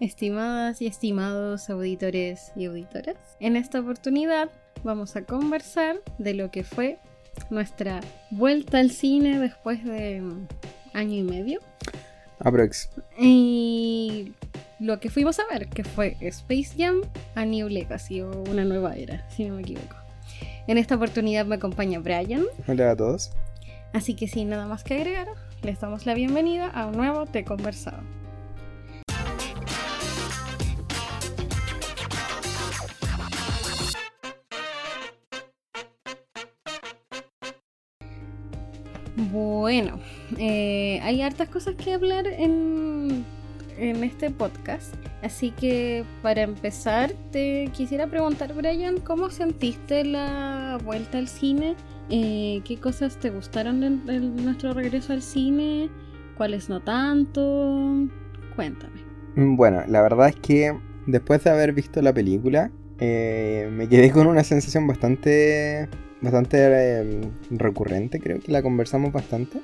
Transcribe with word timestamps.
estimadas 0.00 0.80
y 0.80 0.86
estimados 0.86 1.70
auditores 1.70 2.52
y 2.56 2.64
auditoras. 2.64 3.16
En 3.38 3.56
esta 3.56 3.80
oportunidad 3.80 4.48
vamos 4.82 5.14
a 5.16 5.22
conversar 5.22 6.00
de 6.18 6.34
lo 6.34 6.50
que 6.50 6.64
fue 6.64 6.98
nuestra 7.50 8.00
vuelta 8.30 8.78
al 8.78 8.90
cine 8.90 9.38
después 9.38 9.84
de 9.84 10.22
año 10.94 11.14
y 11.14 11.22
medio. 11.22 11.60
Aprox. 12.38 12.88
Y 13.18 14.32
lo 14.78 14.98
que 14.98 15.10
fuimos 15.10 15.38
a 15.38 15.42
ver, 15.50 15.68
que 15.68 15.84
fue 15.84 16.16
Space 16.20 16.74
Jam 16.76 17.02
a 17.34 17.44
New 17.44 17.68
Legacy 17.68 18.22
o 18.22 18.30
una 18.50 18.64
nueva 18.64 18.96
era, 18.96 19.28
si 19.30 19.44
no 19.44 19.56
me 19.56 19.60
equivoco. 19.62 19.96
En 20.66 20.78
esta 20.78 20.94
oportunidad 20.94 21.44
me 21.44 21.56
acompaña 21.56 21.98
Brian. 21.98 22.44
Hola 22.66 22.92
a 22.92 22.96
todos. 22.96 23.32
Así 23.92 24.14
que 24.14 24.28
sin 24.28 24.48
nada 24.48 24.66
más 24.66 24.84
que 24.84 24.94
agregar, 24.94 25.28
les 25.62 25.80
damos 25.80 26.06
la 26.06 26.14
bienvenida 26.14 26.68
a 26.68 26.86
un 26.86 26.96
nuevo 26.96 27.26
Te 27.26 27.44
Conversado. 27.44 28.02
Bueno, 39.70 40.00
eh, 40.36 40.98
hay 41.04 41.22
hartas 41.22 41.48
cosas 41.48 41.76
que 41.76 41.92
hablar 41.92 42.26
en, 42.26 43.24
en 43.78 44.02
este 44.02 44.28
podcast. 44.30 44.92
Así 45.22 45.52
que 45.52 46.04
para 46.22 46.42
empezar, 46.42 47.12
te 47.30 47.70
quisiera 47.72 48.08
preguntar, 48.08 48.52
Brian, 48.52 48.98
¿cómo 48.98 49.30
sentiste 49.30 50.04
la 50.04 50.76
vuelta 50.84 51.18
al 51.18 51.28
cine? 51.28 51.76
Eh, 52.08 52.62
¿Qué 52.64 52.80
cosas 52.80 53.16
te 53.18 53.30
gustaron 53.30 54.06
de, 54.06 54.18
nuestro 54.18 54.74
regreso 54.74 55.12
al 55.12 55.22
cine? 55.22 55.88
¿Cuáles 56.36 56.68
no 56.68 56.80
tanto? 56.80 58.08
Cuéntame. 58.56 59.00
Bueno, 59.36 59.84
la 59.86 60.02
verdad 60.02 60.30
es 60.30 60.34
que 60.34 60.76
después 61.06 61.44
de 61.44 61.50
haber 61.50 61.74
visto 61.74 62.02
la 62.02 62.12
película, 62.12 62.72
eh, 62.98 63.68
me 63.70 63.88
quedé 63.88 64.10
con 64.10 64.26
una 64.26 64.42
sensación 64.42 64.88
bastante, 64.88 65.88
bastante 66.20 66.58
eh, 66.60 67.20
recurrente, 67.50 68.20
creo 68.20 68.40
que 68.40 68.52
la 68.52 68.62
conversamos 68.62 69.12
bastante, 69.12 69.60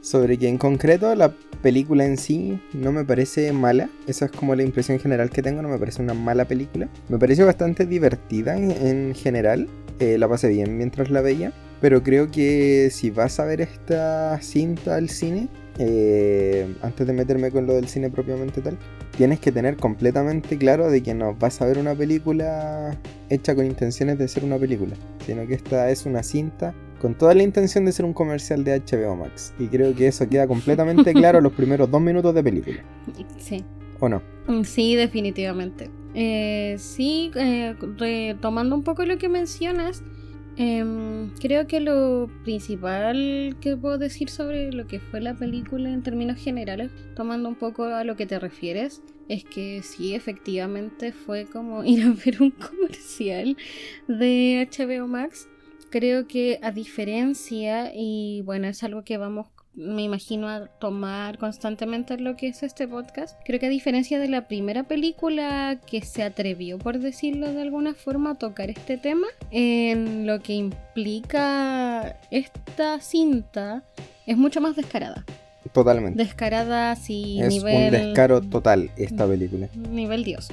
sobre 0.00 0.38
que 0.38 0.48
en 0.48 0.58
concreto 0.58 1.14
la 1.14 1.34
película 1.62 2.04
en 2.04 2.16
sí 2.16 2.60
no 2.72 2.92
me 2.92 3.04
parece 3.04 3.52
mala, 3.52 3.90
esa 4.06 4.26
es 4.26 4.30
como 4.30 4.54
la 4.54 4.62
impresión 4.62 4.98
general 4.98 5.30
que 5.30 5.42
tengo, 5.42 5.60
no 5.62 5.68
me 5.68 5.78
parece 5.78 6.02
una 6.02 6.14
mala 6.14 6.46
película, 6.46 6.88
me 7.08 7.18
pareció 7.18 7.46
bastante 7.46 7.84
divertida 7.84 8.56
en, 8.56 8.70
en 8.70 9.14
general, 9.14 9.68
eh, 9.98 10.16
la 10.18 10.28
pasé 10.28 10.48
bien 10.48 10.76
mientras 10.76 11.10
la 11.10 11.20
veía, 11.20 11.52
pero 11.80 12.02
creo 12.02 12.30
que 12.30 12.88
si 12.90 13.10
vas 13.10 13.38
a 13.40 13.44
ver 13.44 13.60
esta 13.60 14.40
cinta 14.40 14.96
al 14.96 15.08
cine, 15.08 15.48
eh, 15.78 16.74
antes 16.82 17.06
de 17.06 17.12
meterme 17.12 17.50
con 17.50 17.66
lo 17.66 17.74
del 17.74 17.88
cine 17.88 18.10
propiamente 18.10 18.60
tal, 18.60 18.76
tienes 19.18 19.40
que 19.40 19.50
tener 19.50 19.76
completamente 19.76 20.56
claro 20.56 20.88
de 20.92 21.02
que 21.02 21.12
no 21.12 21.34
vas 21.34 21.60
a 21.60 21.66
ver 21.66 21.78
una 21.78 21.92
película 21.92 22.96
hecha 23.28 23.52
con 23.56 23.66
intenciones 23.66 24.16
de 24.16 24.28
ser 24.28 24.44
una 24.44 24.56
película, 24.58 24.94
sino 25.26 25.44
que 25.44 25.54
esta 25.54 25.90
es 25.90 26.06
una 26.06 26.22
cinta 26.22 26.72
con 27.00 27.16
toda 27.16 27.34
la 27.34 27.42
intención 27.42 27.84
de 27.84 27.90
ser 27.90 28.04
un 28.04 28.12
comercial 28.12 28.62
de 28.62 28.80
HBO 28.80 29.16
Max. 29.16 29.52
Y 29.58 29.66
creo 29.66 29.92
que 29.92 30.06
eso 30.06 30.28
queda 30.28 30.46
completamente 30.46 31.12
claro 31.14 31.38
en 31.38 31.44
los 31.44 31.52
primeros 31.52 31.90
dos 31.90 32.00
minutos 32.00 32.32
de 32.32 32.44
película. 32.44 32.78
Sí. 33.38 33.64
¿O 33.98 34.08
no? 34.08 34.22
Mm, 34.46 34.62
Sí, 34.62 34.94
definitivamente. 34.94 35.90
Eh, 36.14 36.76
sí, 36.78 37.32
eh, 37.34 37.74
retomando 37.96 38.76
un 38.76 38.84
poco 38.84 39.04
lo 39.04 39.18
que 39.18 39.28
mencionas, 39.28 40.04
em, 40.58 41.30
creo 41.40 41.66
que 41.66 41.80
lo 41.80 42.28
principal 42.44 43.56
que 43.60 43.76
puedo 43.76 43.98
decir 43.98 44.28
sobre 44.28 44.72
lo 44.72 44.86
que 44.86 45.00
fue 45.00 45.20
la 45.20 45.34
película 45.34 45.90
en 45.90 46.02
términos 46.02 46.38
generales, 46.38 46.90
tomando 47.16 47.48
un 47.48 47.54
poco 47.54 47.84
a 47.84 48.04
lo 48.04 48.16
que 48.16 48.26
te 48.26 48.38
refieres, 48.38 49.02
es 49.28 49.44
que 49.44 49.82
sí, 49.82 50.14
efectivamente 50.14 51.12
fue 51.12 51.46
como 51.46 51.84
ir 51.84 52.02
a 52.04 52.12
ver 52.12 52.42
un 52.42 52.50
comercial 52.50 53.56
de 54.06 54.68
HBO 54.70 55.06
Max. 55.06 55.48
Creo 55.90 56.26
que 56.26 56.58
a 56.62 56.70
diferencia, 56.70 57.92
y 57.94 58.42
bueno, 58.42 58.68
es 58.68 58.82
algo 58.82 59.04
que 59.04 59.16
vamos 59.16 59.46
me 59.78 60.02
imagino 60.02 60.48
a 60.48 60.66
tomar 60.66 61.38
constantemente 61.38 62.14
en 62.14 62.24
lo 62.24 62.36
que 62.36 62.48
es 62.48 62.62
este 62.64 62.88
podcast. 62.88 63.38
Creo 63.44 63.60
que 63.60 63.66
a 63.66 63.70
diferencia 63.70 64.18
de 64.18 64.28
la 64.28 64.48
primera 64.48 64.82
película 64.82 65.78
que 65.86 66.02
se 66.02 66.24
atrevió, 66.24 66.78
por 66.78 66.98
decirlo 66.98 67.52
de 67.52 67.62
alguna 67.62 67.94
forma, 67.94 68.32
a 68.32 68.34
tocar 68.34 68.70
este 68.70 68.98
tema, 68.98 69.28
en 69.52 70.26
lo 70.26 70.40
que 70.40 70.54
implica 70.54 72.16
esta 72.30 73.00
cinta 73.00 73.84
es 74.26 74.36
mucho 74.36 74.60
más 74.60 74.74
descarada. 74.74 75.24
Totalmente. 75.72 76.22
Descarada 76.22 76.90
así 76.90 77.40
es 77.40 77.48
nivel 77.48 77.86
un 77.86 77.90
descaro 77.90 78.40
total 78.40 78.90
esta 78.96 79.26
película. 79.28 79.68
nivel 79.90 80.24
Dios. 80.24 80.48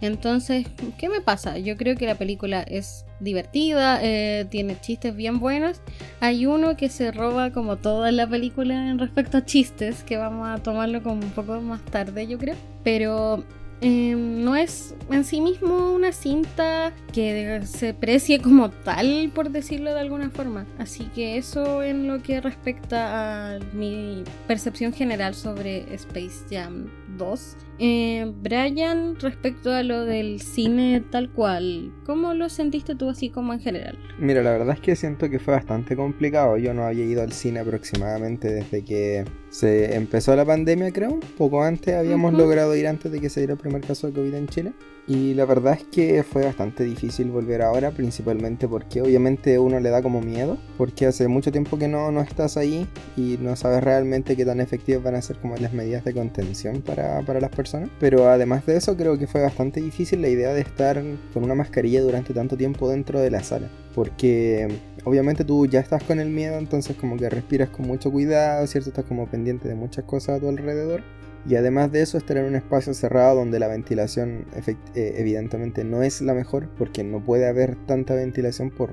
Entonces, 0.00 0.66
¿qué 0.98 1.08
me 1.08 1.20
pasa? 1.20 1.58
Yo 1.58 1.76
creo 1.76 1.96
que 1.96 2.06
la 2.06 2.16
película 2.16 2.62
es 2.62 3.06
divertida, 3.20 3.98
eh, 4.02 4.46
tiene 4.50 4.78
chistes 4.80 5.16
bien 5.16 5.38
buenos. 5.38 5.80
Hay 6.20 6.46
uno 6.46 6.76
que 6.76 6.88
se 6.88 7.12
roba 7.12 7.50
como 7.50 7.76
toda 7.76 8.12
la 8.12 8.28
película 8.28 8.90
en 8.90 8.98
respecto 8.98 9.38
a 9.38 9.44
chistes, 9.44 10.04
que 10.04 10.16
vamos 10.16 10.48
a 10.48 10.62
tomarlo 10.62 11.02
como 11.02 11.22
un 11.22 11.30
poco 11.30 11.60
más 11.60 11.82
tarde, 11.84 12.26
yo 12.26 12.38
creo. 12.38 12.56
Pero 12.84 13.42
eh, 13.82 14.14
no 14.16 14.56
es 14.56 14.94
en 15.10 15.24
sí 15.24 15.40
mismo 15.40 15.94
una 15.94 16.12
cinta 16.12 16.92
que 17.12 17.60
se 17.66 17.92
precie 17.92 18.40
como 18.40 18.70
tal, 18.70 19.30
por 19.34 19.50
decirlo 19.50 19.92
de 19.92 20.00
alguna 20.00 20.30
forma. 20.30 20.66
Así 20.78 21.04
que 21.14 21.36
eso 21.36 21.82
en 21.82 22.06
lo 22.06 22.22
que 22.22 22.40
respecta 22.40 23.56
a 23.56 23.58
mi 23.72 24.24
percepción 24.46 24.92
general 24.92 25.34
sobre 25.34 25.92
Space 25.94 26.44
Jam 26.50 26.90
2. 27.18 27.56
Eh, 27.78 28.32
Brian, 28.42 29.16
respecto 29.20 29.72
a 29.72 29.82
lo 29.82 30.04
del 30.04 30.40
cine 30.40 31.02
tal 31.10 31.30
cual, 31.30 31.92
¿cómo 32.06 32.32
lo 32.32 32.48
sentiste 32.48 32.94
tú 32.94 33.10
así 33.10 33.28
como 33.28 33.52
en 33.52 33.60
general? 33.60 33.98
Mira, 34.18 34.42
la 34.42 34.50
verdad 34.52 34.74
es 34.74 34.80
que 34.80 34.96
siento 34.96 35.28
que 35.28 35.38
fue 35.38 35.54
bastante 35.54 35.94
complicado. 35.94 36.56
Yo 36.56 36.72
no 36.72 36.84
había 36.84 37.04
ido 37.04 37.22
al 37.22 37.32
cine 37.32 37.60
aproximadamente 37.60 38.48
desde 38.52 38.82
que 38.82 39.24
se 39.50 39.94
empezó 39.94 40.34
la 40.36 40.44
pandemia, 40.44 40.90
creo. 40.90 41.20
Poco 41.36 41.62
antes 41.62 41.94
habíamos 41.94 42.32
logrado 42.32 42.74
ir 42.74 42.86
antes 42.86 43.12
de 43.12 43.20
que 43.20 43.28
se 43.28 43.40
diera 43.40 43.54
el 43.54 43.58
primer 43.58 43.82
caso 43.82 44.06
de 44.06 44.14
COVID 44.14 44.34
en 44.34 44.48
Chile. 44.48 44.72
Y 45.08 45.34
la 45.34 45.44
verdad 45.44 45.74
es 45.74 45.84
que 45.84 46.24
fue 46.24 46.44
bastante 46.44 46.82
difícil 46.82 47.30
volver 47.30 47.62
ahora, 47.62 47.92
principalmente 47.92 48.66
porque 48.66 49.02
obviamente 49.02 49.56
uno 49.58 49.78
le 49.78 49.90
da 49.90 50.02
como 50.02 50.20
miedo, 50.20 50.58
porque 50.76 51.06
hace 51.06 51.28
mucho 51.28 51.52
tiempo 51.52 51.78
que 51.78 51.86
no, 51.86 52.10
no 52.10 52.22
estás 52.22 52.56
ahí 52.56 52.88
y 53.16 53.38
no 53.40 53.54
sabes 53.54 53.84
realmente 53.84 54.36
qué 54.36 54.44
tan 54.44 54.60
efectivas 54.60 55.04
van 55.04 55.14
a 55.14 55.22
ser 55.22 55.36
como 55.36 55.56
las 55.56 55.72
medidas 55.72 56.04
de 56.04 56.12
contención 56.12 56.82
para, 56.82 57.22
para 57.22 57.40
las 57.40 57.50
personas. 57.50 57.88
Pero 58.00 58.28
además 58.28 58.66
de 58.66 58.76
eso 58.76 58.96
creo 58.96 59.16
que 59.16 59.28
fue 59.28 59.42
bastante 59.42 59.80
difícil 59.80 60.22
la 60.22 60.28
idea 60.28 60.52
de 60.52 60.62
estar 60.62 61.00
con 61.32 61.44
una 61.44 61.54
mascarilla 61.54 62.02
durante 62.02 62.34
tanto 62.34 62.56
tiempo 62.56 62.90
dentro 62.90 63.20
de 63.20 63.30
la 63.30 63.44
sala, 63.44 63.68
porque 63.94 64.66
obviamente 65.04 65.44
tú 65.44 65.66
ya 65.66 65.78
estás 65.78 66.02
con 66.02 66.18
el 66.18 66.30
miedo, 66.30 66.58
entonces 66.58 66.96
como 66.96 67.16
que 67.16 67.30
respiras 67.30 67.68
con 67.68 67.86
mucho 67.86 68.10
cuidado, 68.10 68.66
¿cierto? 68.66 68.90
Estás 68.90 69.04
como 69.04 69.28
pendiente 69.28 69.68
de 69.68 69.76
muchas 69.76 70.04
cosas 70.04 70.38
a 70.38 70.40
tu 70.40 70.48
alrededor. 70.48 71.02
Y 71.48 71.54
además 71.54 71.92
de 71.92 72.02
eso, 72.02 72.18
estar 72.18 72.36
en 72.36 72.46
un 72.46 72.56
espacio 72.56 72.92
cerrado 72.92 73.36
donde 73.36 73.60
la 73.60 73.68
ventilación 73.68 74.46
eh, 74.54 75.14
evidentemente 75.16 75.84
no 75.84 76.02
es 76.02 76.20
la 76.20 76.34
mejor, 76.34 76.68
porque 76.76 77.04
no 77.04 77.24
puede 77.24 77.46
haber 77.46 77.76
tanta 77.86 78.14
ventilación 78.14 78.70
por, 78.70 78.92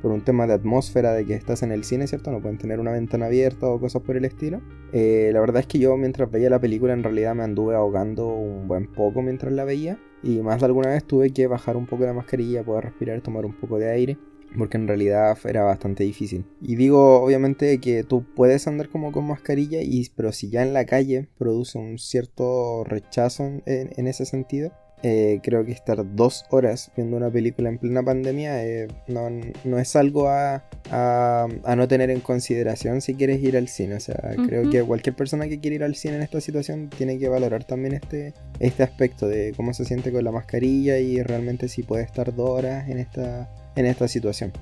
por 0.00 0.12
un 0.12 0.20
tema 0.20 0.46
de 0.46 0.54
atmósfera, 0.54 1.12
de 1.12 1.26
que 1.26 1.34
estás 1.34 1.64
en 1.64 1.72
el 1.72 1.82
cine, 1.82 2.06
¿cierto? 2.06 2.30
No 2.30 2.40
pueden 2.40 2.58
tener 2.58 2.78
una 2.78 2.92
ventana 2.92 3.26
abierta 3.26 3.66
o 3.66 3.80
cosas 3.80 4.02
por 4.02 4.16
el 4.16 4.24
estilo. 4.24 4.60
Eh, 4.92 5.30
la 5.32 5.40
verdad 5.40 5.60
es 5.60 5.66
que 5.66 5.80
yo 5.80 5.96
mientras 5.96 6.30
veía 6.30 6.48
la 6.48 6.60
película 6.60 6.92
en 6.92 7.02
realidad 7.02 7.34
me 7.34 7.42
anduve 7.42 7.74
ahogando 7.74 8.26
un 8.34 8.68
buen 8.68 8.86
poco 8.86 9.20
mientras 9.22 9.52
la 9.52 9.64
veía. 9.64 9.98
Y 10.22 10.38
más 10.40 10.60
de 10.60 10.66
alguna 10.66 10.90
vez 10.90 11.04
tuve 11.04 11.32
que 11.32 11.48
bajar 11.48 11.76
un 11.76 11.86
poco 11.86 12.04
la 12.04 12.12
mascarilla, 12.12 12.62
poder 12.62 12.84
respirar, 12.84 13.20
tomar 13.20 13.44
un 13.44 13.54
poco 13.54 13.78
de 13.78 13.90
aire 13.90 14.18
porque 14.56 14.76
en 14.76 14.88
realidad 14.88 15.36
era 15.44 15.62
bastante 15.64 16.04
difícil. 16.04 16.44
Y 16.60 16.76
digo, 16.76 17.22
obviamente, 17.22 17.78
que 17.78 18.04
tú 18.04 18.24
puedes 18.34 18.66
andar 18.66 18.88
como 18.88 19.12
con 19.12 19.24
mascarilla, 19.26 19.80
y, 19.82 20.08
pero 20.16 20.32
si 20.32 20.50
ya 20.50 20.62
en 20.62 20.72
la 20.72 20.84
calle 20.84 21.28
produce 21.38 21.78
un 21.78 21.98
cierto 21.98 22.84
rechazo 22.84 23.44
en, 23.44 23.62
en- 23.96 24.06
ese 24.06 24.24
sentido, 24.26 24.72
eh, 25.02 25.40
creo 25.42 25.64
que 25.64 25.72
estar 25.72 26.04
dos 26.14 26.44
horas 26.50 26.90
viendo 26.94 27.16
una 27.16 27.30
película 27.30 27.70
en 27.70 27.78
plena 27.78 28.02
pandemia 28.02 28.62
eh, 28.66 28.86
no, 29.08 29.30
no 29.64 29.78
es 29.78 29.96
algo 29.96 30.28
a, 30.28 30.62
a- 30.90 31.48
a 31.64 31.76
no 31.76 31.88
tener 31.88 32.10
en 32.10 32.20
consideración 32.20 33.00
si 33.00 33.14
quieres 33.14 33.42
ir 33.42 33.56
al 33.56 33.68
cine. 33.68 33.94
O 33.94 34.00
sea, 34.00 34.16
creo 34.46 34.62
Ujú. 34.62 34.70
que 34.70 34.82
cualquier 34.82 35.16
persona 35.16 35.48
que 35.48 35.58
quiere 35.58 35.76
ir 35.76 35.84
al 35.84 35.94
cine 35.94 36.16
en 36.16 36.22
esta 36.22 36.40
situación 36.42 36.90
tiene 36.90 37.18
que 37.18 37.28
valorar 37.30 37.64
también 37.64 37.94
este, 37.94 38.34
este 38.58 38.82
aspecto 38.82 39.26
de 39.26 39.54
cómo 39.56 39.72
se 39.72 39.86
siente 39.86 40.12
con 40.12 40.22
la 40.22 40.32
mascarilla 40.32 40.98
y 40.98 41.22
realmente 41.22 41.68
si 41.68 41.82
puede 41.82 42.02
estar 42.02 42.34
dos 42.34 42.50
horas 42.50 42.86
en 42.90 42.98
esta, 42.98 43.48
en 43.76 43.86
esta 43.86 44.08
situación. 44.08 44.52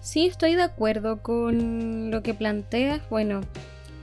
Sí, 0.00 0.26
estoy 0.26 0.54
de 0.54 0.62
acuerdo 0.62 1.22
con 1.22 2.10
lo 2.10 2.22
que 2.22 2.34
planteas. 2.34 3.00
Bueno, 3.10 3.40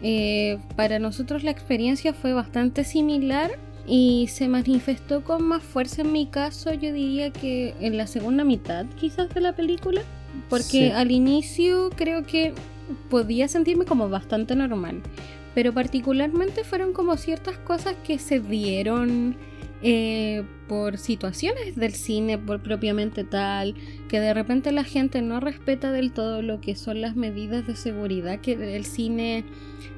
eh, 0.02 0.58
para 0.76 0.98
nosotros 1.00 1.44
la 1.44 1.52
experiencia 1.52 2.14
fue 2.14 2.34
bastante 2.34 2.84
similar 2.84 3.52
y 3.88 4.28
se 4.32 4.48
manifestó 4.48 5.24
con 5.24 5.44
más 5.44 5.64
fuerza 5.64 6.02
en 6.02 6.12
mi 6.12 6.28
caso, 6.28 6.74
yo 6.74 6.92
diría 6.94 7.32
que 7.32 7.74
en 7.80 7.98
la 7.98 8.08
segunda 8.08 8.44
mitad 8.44 8.86
quizás 9.00 9.30
de 9.34 9.42
la 9.42 9.56
película, 9.56 10.02
porque 10.50 10.64
Sí. 10.88 10.92
al 10.92 11.12
inicio 11.12 11.90
creo 11.96 12.24
que 12.24 12.54
podía 13.10 13.48
sentirme 13.48 13.86
como 13.86 14.08
bastante 14.10 14.56
normal, 14.56 15.02
pero 15.56 15.74
particularmente 15.74 16.64
fueron 16.64 16.94
como 16.94 17.18
ciertas 17.18 17.58
cosas 17.58 17.96
que 18.04 18.20
se 18.20 18.40
dieron 18.40 19.36
eh, 19.84 20.44
por 20.68 20.98
situaciones 20.98 21.76
del 21.76 21.94
cine, 21.94 22.38
por 22.38 22.62
propiamente 22.62 23.24
tal, 23.24 23.76
que 24.08 24.20
de 24.20 24.34
repente 24.34 24.72
la 24.72 24.84
gente 24.84 25.22
no 25.22 25.40
respeta 25.40 25.92
del 25.92 26.12
todo 26.12 26.42
lo 26.42 26.62
que 26.62 26.76
son 26.76 27.02
las 27.02 27.16
medidas 27.16 27.66
de 27.66 27.76
seguridad 27.76 28.40
que 28.40 28.76
el 28.76 28.86
cine 28.86 29.44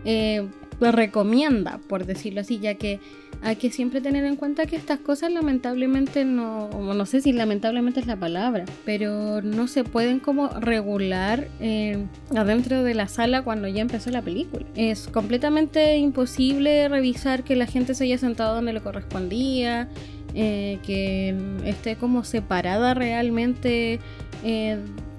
eh, 0.06 0.48
recomienda, 0.92 1.80
por 1.88 2.06
decirlo 2.06 2.42
así, 2.42 2.60
ya 2.60 2.76
que 2.76 3.00
hay 3.42 3.56
que 3.58 3.72
siempre 3.72 4.02
tener 4.02 4.26
en 4.26 4.36
cuenta 4.36 4.66
que 4.66 4.76
estas 4.76 5.00
cosas 5.00 5.32
lamentablemente 5.32 6.26
no, 6.26 6.70
no 6.70 7.06
sé 7.06 7.22
si 7.22 7.34
lamentablemente 7.34 8.00
es 8.00 8.08
la 8.08 8.16
palabra, 8.16 8.66
pero 8.86 9.42
no 9.42 9.68
se 9.68 9.84
pueden 9.84 10.20
como 10.20 10.48
regular 10.48 11.48
eh, 11.60 12.06
adentro 12.36 12.84
de 12.84 12.94
la 12.94 13.08
sala 13.08 13.42
cuando 13.42 13.68
ya 13.68 13.82
empezó 13.82 14.12
la 14.12 14.22
película. 14.22 14.66
Es 14.76 15.08
completamente 15.08 15.98
imposible 15.98 16.88
revisar 16.88 17.44
que 17.44 17.56
la 17.56 17.66
gente 17.66 17.96
se 17.96 18.06
haya 18.06 18.18
sentado 18.18 18.56
donde 18.56 18.74
le 18.74 18.82
correspondía, 18.82 19.90
eh, 20.36 20.80
que 20.84 21.36
esté 21.66 21.96
como 21.96 22.24
separada 22.24 22.94
realmente 22.94 24.00
eh, 24.44 24.78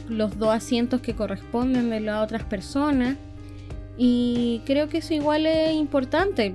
los 0.09 0.39
dos 0.39 0.51
asientos 0.51 1.01
que 1.01 1.15
corresponden 1.15 1.91
de 1.91 2.01
las 2.01 2.25
otras 2.25 2.43
personas. 2.43 3.17
Y 3.97 4.63
creo 4.67 4.89
que 4.89 4.99
eso 4.99 5.15
igual 5.15 5.47
es 5.47 5.73
importante. 5.75 6.55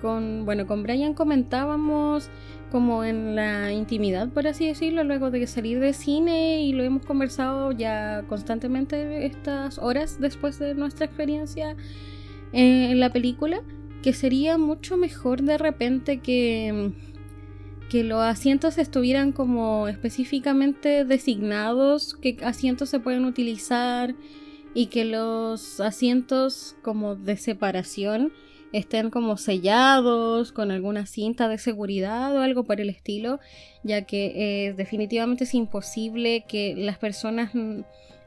con, 0.00 0.44
bueno, 0.44 0.66
con 0.66 0.82
Brian 0.82 1.14
comentábamos 1.14 2.30
como 2.70 3.04
en 3.04 3.36
la 3.36 3.72
intimidad, 3.72 4.28
por 4.28 4.46
así 4.46 4.66
decirlo, 4.66 5.04
luego 5.04 5.30
de 5.30 5.46
salir 5.46 5.78
de 5.78 5.92
cine 5.92 6.62
y 6.62 6.72
lo 6.72 6.82
hemos 6.82 7.06
conversado 7.06 7.70
ya 7.72 8.24
constantemente 8.28 9.24
estas 9.24 9.78
horas 9.78 10.20
después 10.20 10.58
de 10.58 10.74
nuestra 10.74 11.06
experiencia 11.06 11.76
eh, 12.52 12.90
en 12.90 13.00
la 13.00 13.10
película, 13.12 13.62
que 14.02 14.12
sería 14.12 14.58
mucho 14.58 14.96
mejor 14.96 15.42
de 15.42 15.58
repente 15.58 16.18
que, 16.18 16.92
que 17.88 18.02
los 18.02 18.20
asientos 18.20 18.78
estuvieran 18.78 19.32
como 19.32 19.88
específicamente 19.88 21.04
designados, 21.04 22.16
qué 22.20 22.36
asientos 22.42 22.88
se 22.88 22.98
pueden 22.98 23.24
utilizar 23.24 24.14
y 24.76 24.88
que 24.88 25.06
los 25.06 25.80
asientos 25.80 26.76
como 26.82 27.16
de 27.16 27.38
separación 27.38 28.30
estén 28.74 29.08
como 29.08 29.38
sellados 29.38 30.52
con 30.52 30.70
alguna 30.70 31.06
cinta 31.06 31.48
de 31.48 31.56
seguridad 31.56 32.36
o 32.36 32.42
algo 32.42 32.64
por 32.64 32.82
el 32.82 32.90
estilo, 32.90 33.40
ya 33.82 34.02
que 34.02 34.74
definitivamente 34.76 35.44
es 35.44 35.54
imposible 35.54 36.44
que 36.46 36.74
las 36.76 36.98
personas 36.98 37.54
mm, 37.54 37.80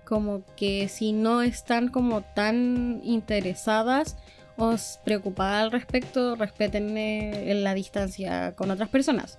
como 0.06 0.44
que 0.56 0.88
si 0.88 1.13
no 1.13 1.44
están 1.44 1.90
como 1.90 2.22
tan 2.24 3.00
interesadas 3.04 4.18
o 4.57 4.74
preocupadas 5.06 5.66
al 5.66 5.72
respecto, 5.72 6.36
respeten 6.36 6.98
eh, 6.98 7.54
la 7.62 7.75
distancia 7.75 8.56
con 8.56 8.72
otras 8.72 8.90
personas 8.90 9.38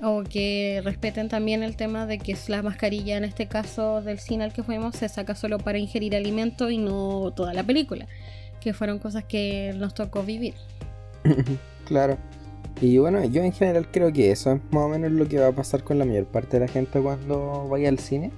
o 0.00 0.22
que 0.22 0.80
respeten 0.84 1.28
también 1.28 1.62
el 1.62 1.76
tema 1.76 2.06
de 2.06 2.18
que 2.18 2.36
la 2.48 2.62
mascarilla 2.62 3.16
en 3.16 3.24
este 3.24 3.46
caso 3.46 4.00
del 4.02 4.18
cine 4.18 4.44
al 4.44 4.52
que 4.52 4.62
fuimos 4.62 4.96
se 4.96 5.08
saca 5.08 5.34
solo 5.34 5.58
para 5.58 5.78
ingerir 5.78 6.14
alimento 6.14 6.70
y 6.70 6.78
no 6.78 7.32
toda 7.34 7.52
la 7.54 7.64
película, 7.64 8.06
que 8.60 8.72
fueron 8.72 8.98
cosas 8.98 9.24
que 9.24 9.74
nos 9.76 9.94
tocó 9.94 10.22
vivir. 10.22 10.54
claro. 11.86 12.16
Y 12.80 12.98
bueno, 12.98 13.24
yo 13.24 13.42
en 13.42 13.52
general 13.52 13.88
creo 13.90 14.12
que 14.12 14.30
eso 14.30 14.52
es 14.52 14.60
más 14.70 14.84
o 14.84 14.88
menos 14.88 15.10
lo 15.10 15.26
que 15.26 15.38
va 15.38 15.48
a 15.48 15.52
pasar 15.52 15.82
con 15.82 15.98
la 15.98 16.04
mayor 16.04 16.26
parte 16.26 16.58
de 16.58 16.66
la 16.66 16.72
gente 16.72 17.00
cuando 17.00 17.66
vaya 17.68 17.88
al 17.88 17.98
cine. 17.98 18.30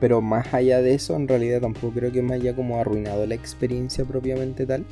Pero 0.00 0.20
más 0.20 0.52
allá 0.52 0.82
de 0.82 0.94
eso, 0.94 1.14
en 1.14 1.28
realidad 1.28 1.60
tampoco 1.60 1.94
creo 1.94 2.10
que 2.10 2.20
me 2.20 2.34
haya 2.34 2.54
como 2.54 2.78
arruinado 2.78 3.24
la 3.26 3.36
experiencia 3.36 4.04
propiamente 4.04 4.66
tal. 4.66 4.84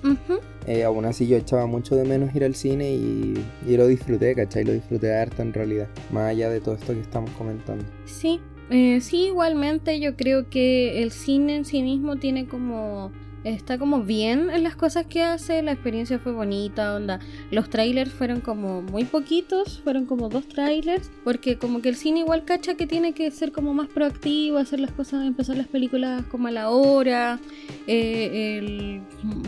Eh, 0.66 0.84
aún 0.84 1.04
así 1.04 1.26
yo 1.26 1.36
echaba 1.36 1.66
mucho 1.66 1.96
de 1.96 2.04
menos 2.04 2.34
ir 2.34 2.44
al 2.44 2.54
cine 2.54 2.92
y, 2.92 3.34
lo 3.66 3.86
disfruté, 3.86 4.34
¿cachai? 4.34 4.64
Lo 4.64 4.72
disfruté 4.72 5.14
harto 5.14 5.42
en 5.42 5.52
realidad, 5.52 5.88
más 6.10 6.30
allá 6.30 6.50
de 6.50 6.60
todo 6.60 6.74
esto 6.74 6.92
que 6.92 7.00
estamos 7.00 7.30
comentando. 7.32 7.84
Sí, 8.04 8.40
eh, 8.70 9.00
sí, 9.00 9.26
igualmente 9.26 9.98
yo 10.00 10.16
creo 10.16 10.48
que 10.48 11.02
el 11.02 11.10
cine 11.10 11.56
en 11.56 11.64
sí 11.64 11.82
mismo 11.82 12.16
tiene 12.16 12.46
como 12.46 13.10
está 13.44 13.78
como 13.78 14.02
bien 14.02 14.50
en 14.50 14.62
las 14.62 14.76
cosas 14.76 15.06
que 15.06 15.22
hace, 15.22 15.62
la 15.62 15.72
experiencia 15.72 16.18
fue 16.18 16.32
bonita, 16.32 16.94
onda. 16.94 17.20
Los 17.50 17.70
trailers 17.70 18.12
fueron 18.12 18.40
como 18.40 18.82
muy 18.82 19.04
poquitos, 19.04 19.80
fueron 19.80 20.06
como 20.06 20.28
dos 20.28 20.46
trailers, 20.48 21.10
porque 21.24 21.58
como 21.58 21.82
que 21.82 21.88
el 21.88 21.96
cine 21.96 22.20
igual 22.20 22.44
cacha 22.44 22.74
que 22.74 22.86
tiene 22.86 23.12
que 23.12 23.30
ser 23.30 23.52
como 23.52 23.74
más 23.74 23.88
proactivo, 23.88 24.58
hacer 24.58 24.80
las 24.80 24.92
cosas, 24.92 25.26
empezar 25.26 25.56
las 25.56 25.68
películas 25.68 26.24
como 26.26 26.48
a 26.48 26.50
la 26.50 26.70
hora. 26.70 27.40
Eh, 27.86 28.58
el 28.58 29.02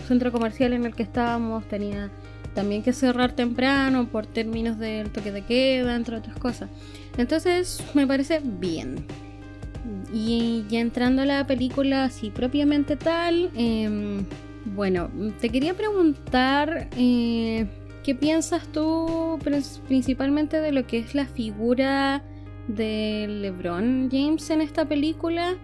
centro 0.07 0.33
comercial 0.33 0.73
en 0.73 0.85
el 0.85 0.95
que 0.95 1.03
estábamos 1.03 1.67
tenía 1.69 2.11
también 2.55 2.83
que 2.83 2.93
cerrar 2.93 3.33
temprano 3.33 4.09
por 4.09 4.27
términos 4.27 4.79
del 4.79 5.11
toque 5.11 5.33
de 5.33 5.43
queda, 5.43 5.97
entre 5.97 6.17
otras 6.17 6.37
cosas. 6.37 6.71
Entonces 7.17 7.83
me 7.95 8.07
parece 8.07 8.41
bien. 8.43 9.07
Y 10.13 10.65
ya 10.69 10.81
entrando 10.81 11.23
a 11.23 11.27
la 11.27 11.47
película 11.47 12.05
así 12.05 12.31
propiamente 12.31 12.97
tal, 12.97 13.51
em, 13.55 14.25
bueno, 14.65 15.11
te 15.41 15.51
quería 15.51 15.75
preguntar 15.75 16.89
eh, 16.97 17.67
qué 18.03 18.15
piensas 18.15 18.67
tú 18.69 19.39
principalmente 19.87 20.61
de 20.61 20.73
lo 20.73 20.87
que 20.87 20.99
es 20.99 21.15
la 21.15 21.27
figura 21.27 22.23
de 22.69 23.27
LeBron 23.29 24.09
James 24.11 24.49
en 24.51 24.63
esta 24.63 24.87
película, 24.87 25.57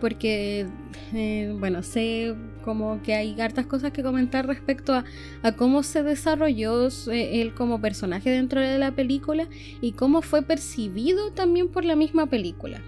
porque, 0.00 0.66
eh, 1.12 1.54
bueno, 1.58 1.82
sé 1.82 2.34
como 2.64 3.02
que 3.02 3.14
hay 3.14 3.40
hartas 3.40 3.66
cosas 3.66 3.92
que 3.92 4.02
comentar 4.02 4.46
respecto 4.46 4.92
a, 4.92 5.52
cómo 5.52 5.82
se 5.82 6.02
desarrolló 6.02 6.88
eh, 7.10 7.42
él 7.42 7.54
como 7.54 7.80
personaje 7.80 8.30
dentro 8.30 8.60
de 8.60 8.78
la 8.78 8.92
película 8.92 9.48
y 9.80 9.92
cómo 9.92 10.22
fue 10.22 10.42
percibido 10.42 11.32
también 11.32 11.68
por 11.68 11.84
la 11.84 11.96
misma 11.96 12.26
película. 12.26 12.80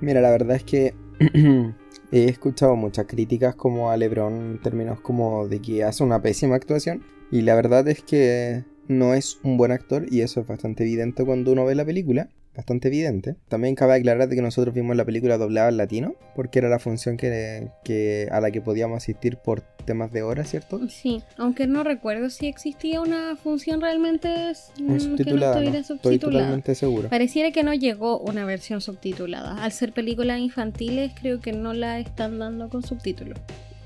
Mira, 0.00 0.20
la 0.20 0.30
verdad 0.30 0.56
es 0.56 0.64
que 0.64 0.94
he 2.12 2.24
escuchado 2.24 2.76
muchas 2.76 3.06
críticas 3.06 3.54
como 3.54 3.90
a 3.90 3.96
LeBron 3.96 4.34
en 4.34 4.60
términos 4.60 5.00
como 5.00 5.48
de 5.48 5.60
que 5.60 5.84
hace 5.84 6.04
una 6.04 6.22
pésima 6.22 6.56
actuación. 6.56 7.02
Y 7.30 7.42
la 7.42 7.54
verdad 7.54 7.86
es 7.88 8.02
que 8.02 8.64
no 8.88 9.14
es 9.14 9.40
un 9.42 9.56
buen 9.56 9.72
actor 9.72 10.06
y 10.10 10.20
eso 10.20 10.40
es 10.40 10.46
bastante 10.46 10.84
evidente 10.84 11.24
cuando 11.24 11.52
uno 11.52 11.64
ve 11.64 11.74
la 11.74 11.84
película 11.84 12.28
bastante 12.56 12.88
evidente. 12.88 13.36
También 13.48 13.74
cabe 13.74 13.94
aclarar 13.94 14.28
de 14.28 14.36
que 14.36 14.42
nosotros 14.42 14.74
vimos 14.74 14.96
la 14.96 15.04
película 15.04 15.38
doblada 15.38 15.68
en 15.68 15.76
latino, 15.76 16.14
porque 16.34 16.58
era 16.58 16.68
la 16.68 16.78
función 16.78 17.16
que, 17.16 18.28
a 18.30 18.40
la 18.40 18.50
que 18.50 18.60
podíamos 18.60 18.96
asistir 18.96 19.36
por 19.36 19.60
temas 19.60 20.10
de 20.10 20.22
hora, 20.22 20.44
¿cierto? 20.44 20.80
Sí, 20.88 21.22
aunque 21.36 21.66
no 21.66 21.84
recuerdo 21.84 22.30
si 22.30 22.46
existía 22.46 23.00
una 23.00 23.36
función 23.36 23.80
realmente 23.80 24.54
subtitulada, 24.54 25.60
que 25.60 25.70
no 25.70 25.76
Estoy 25.78 26.18
totalmente 26.18 26.74
seguro. 26.74 27.08
Pareciera 27.08 27.52
que 27.52 27.62
no 27.62 27.74
llegó 27.74 28.18
una 28.18 28.44
versión 28.44 28.80
subtitulada. 28.80 29.62
Al 29.62 29.72
ser 29.72 29.92
películas 29.92 30.40
infantiles, 30.40 31.12
creo 31.20 31.40
que 31.40 31.52
no 31.52 31.72
la 31.72 32.00
están 32.00 32.38
dando 32.38 32.68
con 32.68 32.82
subtítulos. 32.82 33.38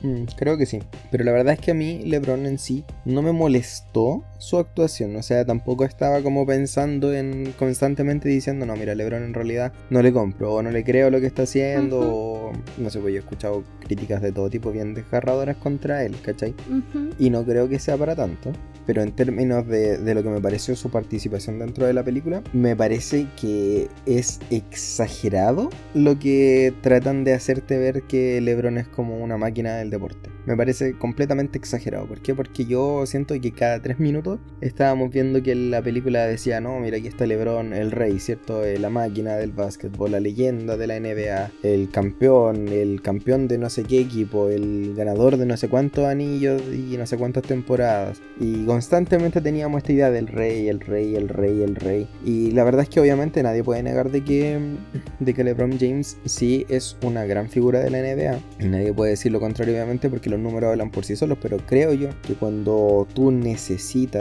Mm, 0.02 0.24
creo 0.36 0.56
que 0.56 0.66
sí. 0.66 0.78
Pero 1.10 1.24
la 1.24 1.32
verdad 1.32 1.54
es 1.54 1.60
que 1.60 1.72
a 1.72 1.74
mí 1.74 2.02
LeBron 2.04 2.46
en 2.46 2.58
sí 2.58 2.84
no 3.04 3.20
me 3.20 3.32
molestó 3.32 4.24
su 4.40 4.58
actuación. 4.58 5.14
O 5.16 5.22
sea, 5.22 5.44
tampoco 5.44 5.84
estaba 5.84 6.22
como 6.22 6.46
pensando 6.46 7.12
en 7.14 7.52
constantemente 7.52 8.28
diciendo, 8.28 8.66
no, 8.66 8.74
mira, 8.74 8.94
LeBron 8.94 9.22
en 9.22 9.34
realidad 9.34 9.72
no 9.90 10.02
le 10.02 10.12
compro 10.12 10.54
o 10.54 10.62
no 10.62 10.70
le 10.70 10.82
creo 10.82 11.10
lo 11.10 11.20
que 11.20 11.26
está 11.26 11.42
haciendo. 11.42 12.00
O 12.00 12.52
no 12.78 12.90
sé, 12.90 12.98
pues 12.98 13.12
yo 13.12 13.18
he 13.18 13.22
escuchado 13.22 13.62
críticas 13.86 14.22
de 14.22 14.32
todo 14.32 14.50
tipo 14.50 14.72
bien 14.72 14.94
desgarradoras 14.94 15.56
contra 15.56 16.04
él, 16.04 16.16
¿cachai? 16.22 16.54
Y 17.18 17.30
no 17.30 17.44
creo 17.44 17.68
que 17.68 17.78
sea 17.78 17.96
para 17.96 18.16
tanto. 18.16 18.50
Pero 18.86 19.02
en 19.02 19.12
términos 19.12 19.68
de, 19.68 19.98
de 19.98 20.14
lo 20.14 20.22
que 20.22 20.30
me 20.30 20.40
pareció 20.40 20.74
su 20.74 20.90
participación 20.90 21.58
dentro 21.58 21.86
de 21.86 21.92
la 21.92 22.02
película, 22.02 22.42
me 22.52 22.74
parece 22.74 23.28
que 23.40 23.88
es 24.06 24.40
exagerado 24.50 25.68
lo 25.94 26.18
que 26.18 26.74
tratan 26.80 27.22
de 27.22 27.34
hacerte 27.34 27.78
ver 27.78 28.02
que 28.02 28.40
LeBron 28.40 28.78
es 28.78 28.88
como 28.88 29.18
una 29.18 29.36
máquina 29.36 29.76
del 29.76 29.90
deporte. 29.90 30.30
Me 30.46 30.56
parece 30.56 30.94
completamente 30.94 31.58
exagerado. 31.58 32.06
¿Por 32.06 32.20
qué? 32.20 32.34
Porque 32.34 32.64
yo 32.64 33.04
siento 33.06 33.38
que 33.40 33.52
cada 33.52 33.80
tres 33.80 34.00
minutos 34.00 34.29
estábamos 34.60 35.10
viendo 35.10 35.42
que 35.42 35.54
la 35.54 35.82
película 35.82 36.26
decía, 36.26 36.60
no, 36.60 36.78
mira, 36.80 36.98
aquí 36.98 37.08
está 37.08 37.26
Lebron, 37.26 37.72
el 37.72 37.90
rey, 37.90 38.18
¿cierto? 38.18 38.64
Eh, 38.64 38.78
la 38.78 38.90
máquina 38.90 39.36
del 39.36 39.52
básquetbol, 39.52 40.12
la 40.12 40.20
leyenda 40.20 40.76
de 40.76 40.86
la 40.86 41.00
NBA, 41.00 41.50
el 41.62 41.90
campeón, 41.90 42.68
el 42.68 43.02
campeón 43.02 43.48
de 43.48 43.58
no 43.58 43.70
sé 43.70 43.84
qué 43.84 44.00
equipo, 44.00 44.48
el 44.48 44.94
ganador 44.94 45.36
de 45.36 45.46
no 45.46 45.56
sé 45.56 45.68
cuántos 45.68 46.04
anillos 46.04 46.62
y 46.72 46.96
no 46.96 47.06
sé 47.06 47.16
cuántas 47.16 47.42
temporadas. 47.44 48.20
Y 48.38 48.64
constantemente 48.66 49.40
teníamos 49.40 49.78
esta 49.78 49.92
idea 49.92 50.10
del 50.10 50.26
rey, 50.26 50.68
el 50.68 50.80
rey, 50.80 51.16
el 51.16 51.28
rey, 51.28 51.62
el 51.62 51.76
rey. 51.76 52.08
Y 52.24 52.50
la 52.52 52.64
verdad 52.64 52.82
es 52.82 52.88
que 52.88 53.00
obviamente 53.00 53.42
nadie 53.42 53.64
puede 53.64 53.82
negar 53.82 54.10
de 54.10 54.22
que, 54.22 54.58
de 55.18 55.34
que 55.34 55.44
LeBron 55.44 55.78
James 55.78 56.18
sí 56.24 56.66
es 56.68 56.96
una 57.02 57.24
gran 57.24 57.48
figura 57.48 57.80
de 57.80 57.90
la 57.90 57.98
NBA. 57.98 58.64
Y 58.64 58.68
nadie 58.68 58.92
puede 58.92 59.12
decir 59.12 59.32
lo 59.32 59.40
contrario, 59.40 59.74
obviamente, 59.74 60.08
porque 60.08 60.30
los 60.30 60.40
números 60.40 60.70
hablan 60.70 60.90
por 60.90 61.04
sí 61.04 61.16
solos. 61.16 61.38
Pero 61.40 61.58
creo 61.58 61.92
yo 61.92 62.08
que 62.22 62.34
cuando 62.34 63.06
tú 63.14 63.30
necesitas 63.30 64.19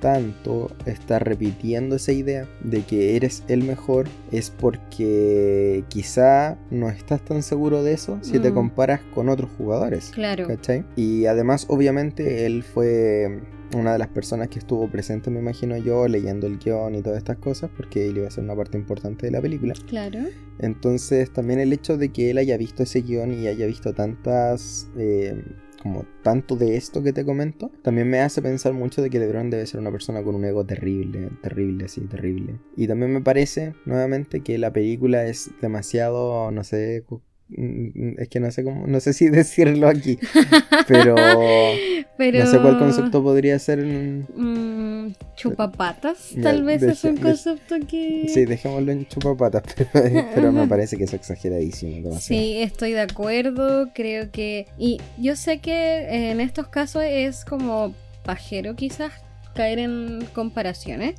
tanto 0.00 0.70
estás 0.86 1.20
repitiendo 1.20 1.96
esa 1.96 2.12
idea 2.12 2.46
de 2.64 2.82
que 2.82 3.16
eres 3.16 3.42
el 3.48 3.62
mejor 3.64 4.08
es 4.32 4.50
porque 4.50 5.84
quizá 5.88 6.56
no 6.70 6.88
estás 6.88 7.22
tan 7.24 7.42
seguro 7.42 7.82
de 7.82 7.92
eso 7.92 8.18
si 8.22 8.38
te 8.38 8.50
Mm. 8.50 8.54
comparas 8.54 9.00
con 9.14 9.28
otros 9.28 9.50
jugadores. 9.58 10.10
Claro. 10.14 10.46
¿Cachai? 10.46 10.84
Y 10.96 11.26
además, 11.26 11.66
obviamente, 11.68 12.46
él 12.46 12.62
fue 12.62 13.40
una 13.76 13.92
de 13.92 13.98
las 13.98 14.08
personas 14.08 14.48
que 14.48 14.58
estuvo 14.58 14.88
presente, 14.90 15.30
me 15.30 15.38
imagino 15.38 15.76
yo, 15.76 16.08
leyendo 16.08 16.46
el 16.48 16.58
guion 16.58 16.94
y 16.96 17.02
todas 17.02 17.18
estas 17.18 17.36
cosas, 17.36 17.70
porque 17.76 18.08
él 18.08 18.16
iba 18.16 18.26
a 18.26 18.30
ser 18.30 18.42
una 18.42 18.56
parte 18.56 18.76
importante 18.78 19.26
de 19.26 19.32
la 19.32 19.40
película. 19.40 19.74
Claro. 19.86 20.18
Entonces, 20.58 21.30
también 21.32 21.60
el 21.60 21.72
hecho 21.72 21.96
de 21.96 22.08
que 22.08 22.30
él 22.30 22.38
haya 22.38 22.56
visto 22.56 22.82
ese 22.82 23.02
guion 23.02 23.32
y 23.32 23.46
haya 23.46 23.66
visto 23.66 23.92
tantas. 23.94 24.88
eh, 24.96 25.40
como 25.82 26.04
tanto 26.22 26.56
de 26.56 26.76
esto 26.76 27.02
que 27.02 27.12
te 27.12 27.24
comento, 27.24 27.70
también 27.82 28.08
me 28.08 28.20
hace 28.20 28.42
pensar 28.42 28.72
mucho 28.72 29.02
de 29.02 29.10
que 29.10 29.18
LeBron 29.18 29.50
debe 29.50 29.66
ser 29.66 29.80
una 29.80 29.90
persona 29.90 30.22
con 30.22 30.34
un 30.34 30.44
ego 30.44 30.64
terrible, 30.64 31.30
terrible, 31.42 31.88
sí, 31.88 32.02
terrible. 32.02 32.56
Y 32.76 32.86
también 32.86 33.12
me 33.12 33.20
parece, 33.20 33.74
nuevamente, 33.86 34.40
que 34.40 34.58
la 34.58 34.72
película 34.72 35.24
es 35.26 35.50
demasiado, 35.60 36.50
no 36.50 36.64
sé, 36.64 37.04
mm, 37.48 38.18
es 38.18 38.28
que 38.28 38.40
no 38.40 38.50
sé 38.50 38.62
cómo, 38.64 38.86
no 38.86 39.00
sé 39.00 39.12
si 39.12 39.28
decirlo 39.30 39.88
aquí, 39.88 40.18
pero 40.86 41.14
Pero... 42.20 42.38
no 42.40 42.46
sé 42.46 42.60
cuál 42.60 42.78
concepto 42.78 43.22
podría 43.22 43.58
ser. 43.58 43.82
Mm, 43.82 44.26
chupapatas, 45.40 46.30
Ya, 46.34 46.42
tal 46.42 46.62
vez 46.62 46.82
es 46.82 47.04
un 47.04 47.16
concepto 47.16 47.76
que... 47.88 48.26
Sí, 48.28 48.44
dejémoslo 48.44 48.92
en 48.92 49.06
chupapatas, 49.06 49.62
pero, 49.92 50.26
pero 50.34 50.52
me 50.52 50.66
parece 50.66 50.96
que 50.96 51.04
es 51.04 51.14
exageradísimo. 51.14 51.96
demasiado. 51.96 52.42
Sí, 52.42 52.60
estoy 52.62 52.92
de 52.92 53.00
acuerdo, 53.00 53.90
creo 53.94 54.30
que... 54.30 54.66
Y 54.78 55.00
yo 55.18 55.36
sé 55.36 55.58
que 55.58 56.30
en 56.30 56.40
estos 56.40 56.68
casos 56.68 57.02
es 57.06 57.44
como 57.44 57.94
pajero 58.24 58.76
quizás 58.76 59.12
caer 59.54 59.78
en 59.78 60.26
comparaciones, 60.32 61.14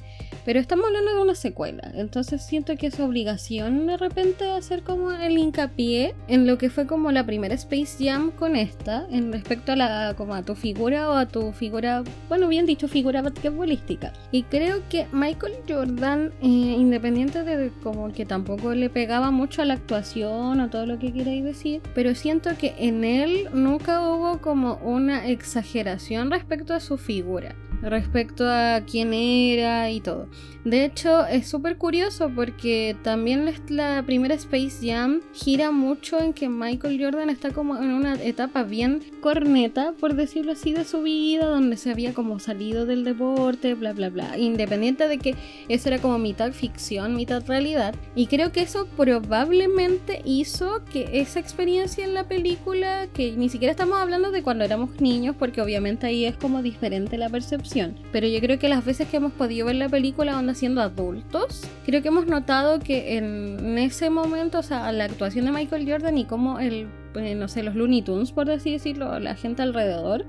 pero 0.46 0.60
estamos 0.60 0.86
hablando 0.88 1.14
de 1.14 1.22
una 1.22 1.36
secuela, 1.36 1.92
entonces 1.94 2.42
siento 2.42 2.76
que 2.76 2.88
es 2.88 3.00
obligación 3.00 3.88
de 3.88 3.98
repente 3.98 4.50
hacer 4.50 4.84
como 4.84 5.12
el 5.12 5.38
hincapié 5.38 6.16
en 6.28 6.48
lo 6.48 6.58
que 6.58 6.70
fue 6.70 6.88
como 6.88 7.12
la 7.12 7.26
primera 7.26 7.54
Space 7.56 8.04
Jam 8.04 8.32
con 8.32 8.56
esta, 8.56 9.06
en 9.12 9.32
respecto 9.32 9.74
a 9.74 9.76
la 9.76 10.14
como 10.18 10.34
a 10.34 10.44
tu 10.44 10.56
figura 10.56 11.10
o 11.10 11.14
a 11.14 11.28
tu 11.28 11.52
figura, 11.52 12.04
bueno, 12.30 12.48
bien 12.48 12.66
dicho, 12.66 12.88
figura 12.88 13.22
basquetbolística. 13.22 14.14
Y 14.32 14.44
creo 14.44 14.82
que 14.90 15.08
Michael 15.12 15.54
Jordan, 15.68 16.32
eh, 16.42 16.46
independiente 16.46 17.44
de 17.44 17.72
como 17.84 18.12
que 18.12 18.26
tampoco 18.26 18.74
le 18.74 18.90
pegaba 18.90 19.32
mucho 19.32 19.62
a 19.62 19.66
la 19.66 19.76
actuación 19.76 20.60
o 20.60 20.70
todo 20.70 20.86
lo 20.86 21.00
que 21.00 21.14
queráis 21.14 21.44
decir, 21.44 21.82
pero 21.94 22.16
siento 22.16 22.52
que 22.58 22.74
en 22.78 23.04
él 23.04 23.48
nunca 23.54 24.02
hubo 24.08 24.40
como 24.40 24.76
una 24.78 25.28
exageración 25.28 26.32
respecto 26.32 26.74
a 26.74 26.80
su 26.80 26.98
figura, 26.98 27.56
respecto 27.82 28.48
a 28.48 28.82
quién 28.90 29.14
era 29.14 29.90
y 29.92 30.00
todo. 30.02 30.28
De 30.64 30.86
hecho, 30.86 31.26
es 31.26 31.48
súper 31.48 31.78
curioso 31.78 32.30
porque 32.36 32.96
también 33.02 33.52
la- 33.70 34.04
primera 34.06 34.36
Space 34.36 34.78
Jam 34.88 35.22
gira 35.34 35.72
mucho 35.72 36.20
en 36.20 36.34
que 36.34 36.50
Michael 36.50 37.02
Jordan 37.04 37.32
está 37.32 37.50
como 37.52 37.78
en 37.78 37.92
una 37.92 38.14
etapa 38.22 38.62
bien 38.62 39.02
corneta, 39.22 39.94
por 40.00 40.14
decirlo 40.14 40.52
así, 40.52 40.72
de 40.74 40.84
su 40.86 41.02
vida, 41.02 41.48
donde 41.48 41.78
se 41.78 41.90
había 41.90 42.14
como 42.14 42.38
salido 42.40 42.86
del 42.86 43.04
deporte, 43.04 43.74
bla, 43.74 43.94
bla, 43.94 44.10
bla. 44.10 44.38
Independiente 44.38 45.08
de 45.08 45.18
que 45.18 45.36
eso 45.68 45.90
era 45.90 45.98
como 46.00 46.20
mitad 46.20 46.52
ficción, 46.52 47.16
mitad 47.16 47.44
realidad. 47.48 47.96
Y 48.16 48.28
creo 48.28 48.52
que 48.52 48.62
eso 48.62 48.88
probablemente 48.96 50.22
hizo 50.26 50.84
que 50.92 51.10
esa 51.14 51.40
experiencia 51.40 52.04
en 52.06 52.14
la 52.14 52.26
película, 52.28 53.08
que 53.14 53.32
ni 53.32 53.50
siquiera 53.50 53.72
estamos 53.72 53.98
hablando 53.98 54.30
de 54.32 54.44
cuando 54.44 54.64
éramos 54.64 55.02
niños, 55.02 55.36
porque 55.40 55.62
obviamente 55.62 56.06
ahí 56.06 56.26
es 56.26 56.36
como 56.36 56.62
diferente 56.62 57.18
la 57.18 57.30
percepción. 57.30 57.71
Pero 58.12 58.28
yo 58.28 58.40
creo 58.40 58.60
que 58.60 58.70
las 58.70 58.84
veces 58.86 59.08
que 59.08 59.18
hemos 59.18 59.32
podido 59.34 59.68
ver 59.68 59.75
la 59.75 59.90
película 59.90 60.38
onda 60.38 60.54
siendo 60.54 60.82
adultos, 60.82 61.63
creo 61.86 62.01
que 62.01 62.10
hemos 62.10 62.28
notado 62.28 62.80
que 62.80 63.18
en, 63.18 63.78
ese 63.78 64.10
momento, 64.10 64.60
o 64.60 64.63
sea, 64.63 64.92
la 64.92 65.06
actuación 65.06 65.46
de 65.46 65.51
Michael 65.51 65.90
Jordan 65.90 66.18
y 66.18 66.25
cómo 66.25 66.60
el, 66.60 66.88
eh, 67.16 67.36
no 67.36 67.48
sé, 67.48 67.63
los 67.63 67.75
Looney 67.75 68.01
Tunes, 68.01 68.32
por 68.32 68.50
así 68.50 68.72
decirlo, 68.72 69.20
la 69.20 69.36
gente 69.36 69.62
alrededor, 69.62 70.25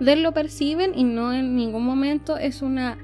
de 0.00 0.12
él 0.14 0.22
lo 0.22 0.32
perciben 0.32 0.92
y 0.94 1.04
no 1.04 1.32
en 1.32 1.56
ningún 1.56 1.84
momento 1.84 2.38
es 2.38 2.62
una 2.62 2.98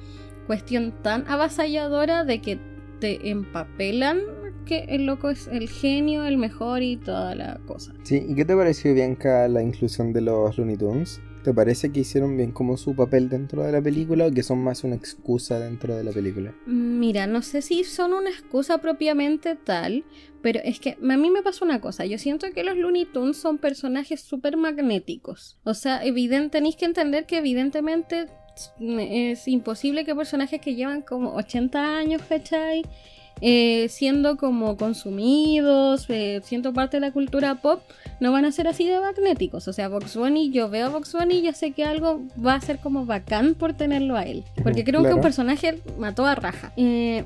cuestión 0.46 0.92
tan 1.02 1.24
avasalladora 1.28 2.24
de 2.24 2.40
que 2.40 2.58
te 3.00 3.30
empapelan 3.30 4.20
que 4.64 4.86
el 4.88 5.06
loco 5.06 5.30
es 5.30 5.46
el 5.46 5.68
genio, 5.68 6.24
el 6.24 6.38
mejor 6.38 6.82
y 6.82 6.96
toda 6.96 7.34
la 7.34 7.60
cosa. 7.66 7.92
Sí, 8.02 8.24
¿y 8.28 8.34
qué 8.34 8.44
te 8.44 8.56
pareció, 8.56 8.92
Bianca, 8.94 9.46
la 9.46 9.62
inclusión 9.62 10.12
de 10.12 10.22
los 10.22 10.58
Looney 10.58 10.76
Tunes? 10.76 11.20
¿Te 11.46 11.54
parece 11.54 11.92
que 11.92 12.00
hicieron 12.00 12.36
bien 12.36 12.50
como 12.50 12.76
su 12.76 12.96
papel 12.96 13.28
dentro 13.28 13.62
de 13.62 13.70
la 13.70 13.80
película 13.80 14.26
o 14.26 14.32
que 14.32 14.42
son 14.42 14.64
más 14.64 14.82
una 14.82 14.96
excusa 14.96 15.60
dentro 15.60 15.94
de 15.94 16.02
la 16.02 16.10
película? 16.10 16.52
Mira, 16.66 17.28
no 17.28 17.40
sé 17.40 17.62
si 17.62 17.84
son 17.84 18.14
una 18.14 18.30
excusa 18.30 18.78
propiamente 18.78 19.54
tal, 19.54 20.04
pero 20.42 20.58
es 20.64 20.80
que 20.80 20.98
a 21.00 21.16
mí 21.16 21.30
me 21.30 21.42
pasa 21.42 21.64
una 21.64 21.80
cosa. 21.80 22.04
Yo 22.04 22.18
siento 22.18 22.50
que 22.50 22.64
los 22.64 22.76
Looney 22.76 23.04
Tunes 23.04 23.36
son 23.36 23.58
personajes 23.58 24.22
súper 24.22 24.56
magnéticos. 24.56 25.56
O 25.62 25.74
sea, 25.74 26.04
evidente, 26.04 26.58
tenéis 26.58 26.74
que 26.74 26.86
entender 26.86 27.26
que 27.26 27.38
evidentemente 27.38 28.26
es 28.80 29.46
imposible 29.46 30.04
que 30.04 30.16
personajes 30.16 30.60
que 30.60 30.74
llevan 30.74 31.02
como 31.02 31.36
80 31.36 31.96
años, 31.96 32.22
¿cachai? 32.28 32.82
Eh, 33.42 33.88
siendo 33.90 34.38
como 34.38 34.78
consumidos, 34.78 36.06
eh, 36.08 36.40
siendo 36.42 36.72
parte 36.72 36.96
de 36.96 37.02
la 37.02 37.12
cultura 37.12 37.56
pop, 37.56 37.82
no 38.18 38.32
van 38.32 38.46
a 38.46 38.52
ser 38.52 38.66
así 38.66 38.88
de 38.88 38.98
magnéticos. 38.98 39.68
O 39.68 39.74
sea, 39.74 39.88
Box 39.88 40.16
Bunny, 40.16 40.50
yo 40.50 40.70
veo 40.70 40.86
a 40.86 40.88
Box 40.88 41.12
Bunny 41.12 41.36
y 41.36 41.42
ya 41.42 41.52
sé 41.52 41.72
que 41.72 41.84
algo 41.84 42.22
va 42.44 42.54
a 42.54 42.60
ser 42.62 42.78
como 42.78 43.04
bacán 43.04 43.54
por 43.54 43.74
tenerlo 43.74 44.16
a 44.16 44.22
él. 44.22 44.42
Porque 44.62 44.84
creo 44.84 45.02
que 45.02 45.12
un 45.12 45.20
personaje 45.20 45.80
mató 45.98 46.24
a 46.24 46.34
raja. 46.34 46.72
Eh, 46.78 47.24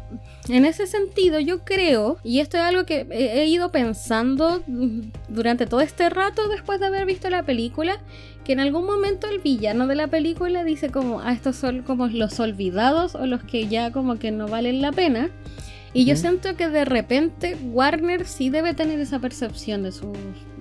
en 0.49 0.65
ese 0.65 0.89
sentido, 0.89 1.39
yo 1.39 1.61
creo, 1.65 2.19
y 2.25 2.41
esto 2.41 2.57
es 2.57 2.65
algo 2.65 2.85
que 2.85 3.07
he, 3.11 3.47
ido 3.47 3.71
pensando 3.71 4.63
durante 5.29 5.67
todo 5.67 5.81
este 5.81 6.11
rato 6.11 6.49
después 6.49 6.81
de 6.81 6.87
haber 6.87 7.07
visto 7.07 7.31
la 7.31 7.45
película, 7.45 7.99
que 8.45 8.53
en 8.53 8.61
algún 8.61 8.85
momento 8.85 9.29
el 9.29 9.39
villano 9.39 9.87
de 9.87 9.95
la 9.95 10.09
película 10.09 10.65
dice 10.65 10.91
como, 10.91 11.21
ah, 11.21 11.33
estos 11.33 11.55
son 11.55 11.83
como 11.83 12.09
los 12.09 12.41
olvidados 12.41 13.15
o 13.15 13.27
los 13.27 13.45
que 13.45 13.69
ya 13.69 13.93
como 13.93 14.19
que 14.19 14.33
no 14.33 14.49
valen 14.49 14.83
la 14.83 14.91
pena. 14.91 15.31
Y 15.93 16.05
yo 16.05 16.15
siento 16.17 16.55
que 16.57 16.69
de 16.69 16.85
repente 16.85 17.57
Warner 17.73 18.25
sí 18.27 18.49
debe 18.51 18.75
tener 18.75 19.01
esa 19.01 19.19
percepción 19.19 19.83
de 19.83 19.93
sus 19.93 20.17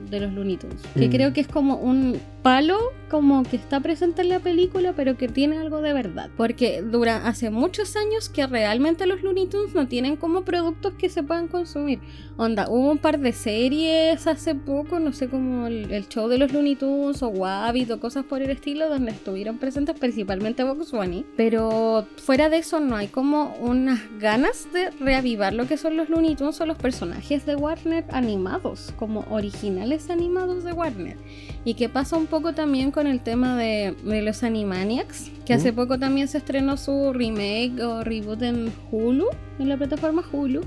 de 0.10 0.20
los 0.22 0.34
Looney 0.34 0.58
Tunes. 0.58 0.82
Que 0.96 1.08
Mm. 1.08 1.12
creo 1.12 1.34
que 1.34 1.42
es 1.42 1.48
como 1.48 1.76
un 1.76 2.20
palo 2.42 2.78
como 3.10 3.44
que 3.44 3.56
está 3.56 3.80
presente 3.80 4.22
en 4.22 4.30
la 4.30 4.40
película, 4.40 4.94
pero 4.96 5.18
que 5.18 5.28
tiene 5.28 5.58
algo 5.58 5.82
de 5.82 5.94
verdad. 5.94 6.30
Porque 6.38 6.82
dura 6.82 7.28
hace 7.28 7.50
muchos 7.50 7.96
años 7.96 8.30
que 8.30 8.46
realmente 8.46 9.08
los 9.08 9.24
Looney 9.24 9.48
Tunes 9.48 9.74
no 9.74 9.88
tienen 9.88 10.16
como 10.16 10.44
productos 10.44 10.94
que 10.94 11.10
se 11.10 11.24
puedan 11.24 11.48
consumir. 11.48 12.00
Onda, 12.38 12.70
hubo 12.70 12.92
un 12.92 13.00
par 13.00 13.20
de 13.20 13.34
series 13.34 14.28
hace 14.28 14.56
poco, 14.56 15.00
no 15.00 15.12
sé 15.12 15.28
como 15.28 15.68
el, 15.68 16.08
show 16.08 16.28
de 16.28 16.38
los 16.38 16.54
Looney 16.54 16.76
Tunes 16.76 17.22
o 17.24 17.30
Wabbit 17.30 17.92
o 17.92 18.00
cosas 18.00 18.26
por 18.26 18.42
el 18.42 18.52
estilo, 18.52 18.88
donde 18.90 19.12
estuvieron 19.12 19.58
presentes 19.58 20.00
principalmente 20.00 20.64
Box 20.64 20.92
Bunny. 20.92 21.26
Pero 21.36 22.06
fuera 22.18 22.50
de 22.50 22.58
eso 22.58 22.80
no 22.80 22.96
hay 22.96 23.08
como 23.08 23.56
unas 23.60 24.02
ganas 24.20 24.72
de 24.72 24.92
reavivar 24.92 25.54
lo 25.54 25.68
que 25.68 25.78
son 25.78 25.98
los 25.98 26.10
Looney 26.10 26.36
Tunes 26.36 26.62
o 26.62 26.66
los 26.66 26.78
personajes 26.78 27.46
de 27.46 27.56
Warner 27.56 28.06
animados, 28.12 28.94
como 28.98 29.26
originales 29.32 30.10
animados 30.10 30.64
de 30.64 30.74
Warner. 30.74 31.18
Y 31.66 31.74
que 31.74 31.90
pasa 31.90 32.16
un 32.16 32.28
poco 32.28 32.54
también 32.54 32.92
con 32.92 33.06
el 33.06 33.20
tema 33.20 33.58
de, 33.58 33.96
de 34.04 34.22
los 34.22 34.44
Animaniacs, 34.44 35.30
que 35.46 35.54
hace 35.54 35.74
poco 35.74 36.00
también 36.00 36.28
se 36.28 36.38
estrenó 36.38 36.78
su 36.78 37.12
remake 37.12 37.82
o 37.82 38.04
reboot 38.04 38.42
en 38.44 38.72
Hulu, 38.92 39.28
en 39.60 39.70
la 39.70 39.78
plataforma 39.78 40.24
Hulu 40.32 40.62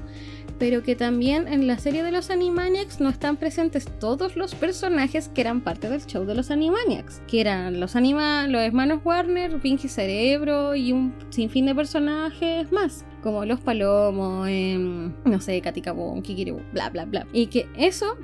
pero 0.63 0.85
que 0.85 0.95
también 0.95 1.49
en 1.49 1.67
la 1.67 1.77
serie 1.77 2.05
de 2.05 2.13
los 2.13 2.31
Animaniacs 2.31 3.01
no 3.01 3.09
están 3.09 3.37
presentes 3.37 3.87
todos 3.99 4.37
los 4.37 4.55
personajes 4.55 5.29
que 5.29 5.41
eran 5.41 5.61
parte 5.61 5.89
del 5.89 6.07
show 6.07 6.25
de 6.25 6.37
los 6.37 6.53
Animaniacs, 6.53 7.21
que 7.27 7.41
eran 7.41 7.81
los 7.81 7.97
anima 7.97 8.47
los 8.47 8.63
hermanos 8.63 9.01
Warner, 9.05 9.61
Pinky 9.61 9.89
Cerebro 9.89 10.77
y 10.77 10.93
un 10.93 11.15
sinfín 11.31 11.67
de 11.67 11.75
personajes 11.75 12.71
más, 12.71 13.05
como 13.23 13.45
los 13.45 13.61
Palomos, 13.61 14.49
em, 14.49 15.12
no 15.25 15.41
sé, 15.41 15.61
Katikabon, 15.61 16.23
Kikiribu, 16.23 16.61
bla 16.73 16.91
bla 16.91 17.05
bla. 17.05 17.26
Y 17.33 17.47
que 17.47 17.69
eso 17.76 18.17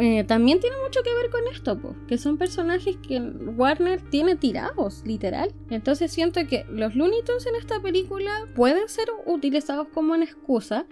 eh, 0.00 0.24
también 0.24 0.60
tiene 0.60 0.76
mucho 0.84 1.02
que 1.02 1.14
ver 1.14 1.30
con 1.30 1.40
esto, 1.52 1.78
po, 1.78 1.94
que 2.08 2.18
son 2.18 2.36
personajes 2.36 2.96
que 2.96 3.20
Warner 3.20 4.02
tiene 4.02 4.36
tirados, 4.36 5.02
literal. 5.04 5.52
Entonces 5.70 6.12
siento 6.12 6.40
que 6.46 6.66
los 6.68 6.94
Looney 6.94 7.22
Tunes 7.24 7.46
en 7.46 7.54
esta 7.54 7.80
película 7.80 8.46
pueden 8.54 8.88
ser 8.88 9.08
utilizados 9.26 9.88
como 9.88 10.14
una 10.14 10.24
excusa, 10.24 10.86